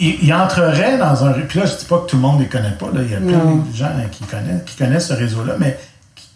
Il, 0.00 0.24
il 0.24 0.34
entrerait 0.34 0.98
dans 0.98 1.24
un. 1.24 1.32
Puis 1.32 1.58
là, 1.60 1.66
je 1.66 1.76
dis 1.76 1.84
pas 1.84 1.98
que 1.98 2.06
tout 2.06 2.16
le 2.16 2.22
monde 2.22 2.38
ne 2.38 2.42
les 2.44 2.48
connaît 2.48 2.70
pas. 2.70 2.86
Là. 2.86 3.02
Il 3.02 3.10
y 3.10 3.14
a 3.14 3.18
plein 3.18 3.56
de 3.56 3.74
gens 3.76 3.90
qui 4.10 4.24
connaissent, 4.24 4.64
qui 4.64 4.76
connaissent 4.76 5.08
ce 5.08 5.12
réseau-là, 5.12 5.54
mais 5.58 5.78
qui, 6.14 6.28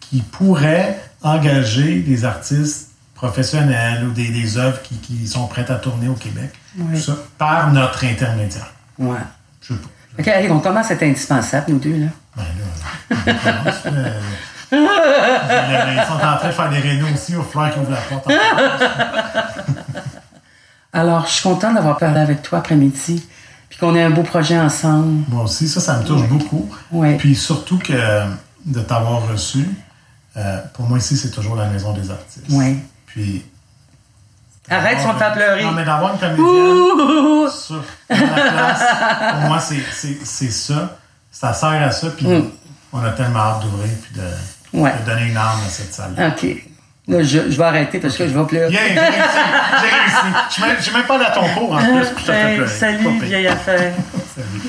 qui 0.00 0.20
pourraient 0.22 0.98
engager 1.22 2.00
des 2.00 2.24
artistes 2.24 2.90
professionnels 3.14 4.04
ou 4.04 4.10
des, 4.10 4.28
des 4.28 4.58
œuvres 4.58 4.80
qui, 4.82 4.96
qui 4.96 5.28
sont 5.28 5.46
prêtes 5.46 5.70
à 5.70 5.76
tourner 5.76 6.08
au 6.08 6.14
Québec. 6.14 6.50
Oui. 6.76 6.96
Tout 6.98 7.12
ça, 7.12 7.16
par 7.38 7.72
notre 7.72 8.04
intermédiaire. 8.04 8.72
Ouais. 8.98 9.18
Je 9.60 9.74
sais 9.74 9.80
pas. 9.80 9.88
OK, 10.18 10.28
allez, 10.28 10.50
on 10.50 10.60
commence 10.60 10.90
à 10.90 10.94
être 10.94 11.02
indispensable, 11.02 11.66
nous 11.68 11.78
deux, 11.78 11.96
là. 11.96 12.06
Ben 12.36 12.42
là, 12.42 12.64
on 13.10 13.14
commence. 13.34 13.74
Ils 14.72 16.04
sont 16.06 16.14
en 16.14 16.36
train 16.36 16.48
de 16.48 16.52
faire 16.52 16.70
des 16.70 16.78
rénaux 16.78 17.06
aussi, 17.14 17.34
va 17.34 17.42
falloir 17.42 17.72
qu'ils 17.72 17.82
ouvrent 17.82 17.90
la 17.92 17.96
porte. 17.98 18.28
Alors, 20.94 21.26
je 21.26 21.32
suis 21.32 21.42
contente 21.42 21.74
d'avoir 21.74 21.98
parlé 21.98 22.20
avec 22.20 22.40
toi 22.42 22.60
après-midi, 22.60 23.26
puis 23.68 23.78
qu'on 23.78 23.94
ait 23.96 24.02
un 24.04 24.10
beau 24.10 24.22
projet 24.22 24.58
ensemble. 24.58 25.24
Moi 25.28 25.42
aussi, 25.42 25.68
ça, 25.68 25.80
ça 25.80 25.98
me 25.98 26.04
touche 26.04 26.22
beaucoup. 26.28 26.70
Ouais. 26.92 27.16
Puis 27.16 27.34
surtout 27.34 27.78
que 27.78 27.92
de 28.64 28.80
t'avoir 28.80 29.26
reçu, 29.28 29.68
euh, 30.36 30.60
pour 30.72 30.86
moi 30.88 30.98
ici, 30.98 31.16
c'est 31.16 31.30
toujours 31.32 31.56
la 31.56 31.66
maison 31.66 31.92
des 31.92 32.10
artistes. 32.10 32.44
Ouais. 32.50 32.76
Puis. 33.06 33.44
Arrête, 34.70 34.98
me 35.06 35.12
faire 35.18 35.32
pleurer. 35.34 35.62
Non, 35.64 35.72
mais 35.72 35.84
d'avoir 35.84 36.12
une 36.14 36.18
comédienne 36.18 36.46
Ouh! 36.46 37.48
sur 37.50 37.82
la 38.08 38.16
place, 38.16 38.82
pour 39.32 39.40
moi, 39.48 39.58
c'est, 39.60 40.50
ça. 40.50 40.96
Ça 41.30 41.52
sert 41.52 41.68
à 41.82 41.90
ça, 41.90 42.08
puis 42.10 42.26
Mm. 42.26 42.50
on 42.92 43.04
a 43.04 43.10
tellement 43.10 43.40
hâte 43.40 43.62
d'ouvrir, 43.62 43.90
puis 44.02 44.14
de, 44.14 44.78
Ouais. 44.80 44.92
de 45.00 45.04
donner 45.10 45.26
une 45.28 45.36
âme 45.36 45.58
à 45.66 45.68
cette 45.68 45.92
salle. 45.92 46.14
OK. 46.18 46.46
Là, 47.06 47.22
je, 47.22 47.50
je 47.50 47.58
vais 47.58 47.64
arrêter 47.64 47.98
parce 47.98 48.16
que 48.16 48.26
je 48.26 48.32
vais 48.36 48.44
pleurer. 48.46 48.70
Bien, 48.70 48.80
j'ai 48.88 48.98
réussi, 48.98 49.38
j'ai 49.80 49.94
réussi. 49.96 50.26
Je 50.48 50.52
suis 50.54 50.62
même- 50.62 50.76
Je 50.78 50.82
suis 50.82 50.92
même 50.94 51.04
pas 51.04 51.18
dans 51.18 51.40
ton 51.40 51.48
cours 51.54 51.72
en 51.74 51.78
plus, 51.78 51.86
puis 52.14 52.24
je 52.24 52.26
te 52.26 52.32
fais 52.32 52.50
Hey, 52.50 52.56
pleurer. 52.56 52.70
salut, 52.72 53.18
vieille 53.20 53.46
affaire. 53.46 53.92
Salut. 54.34 54.62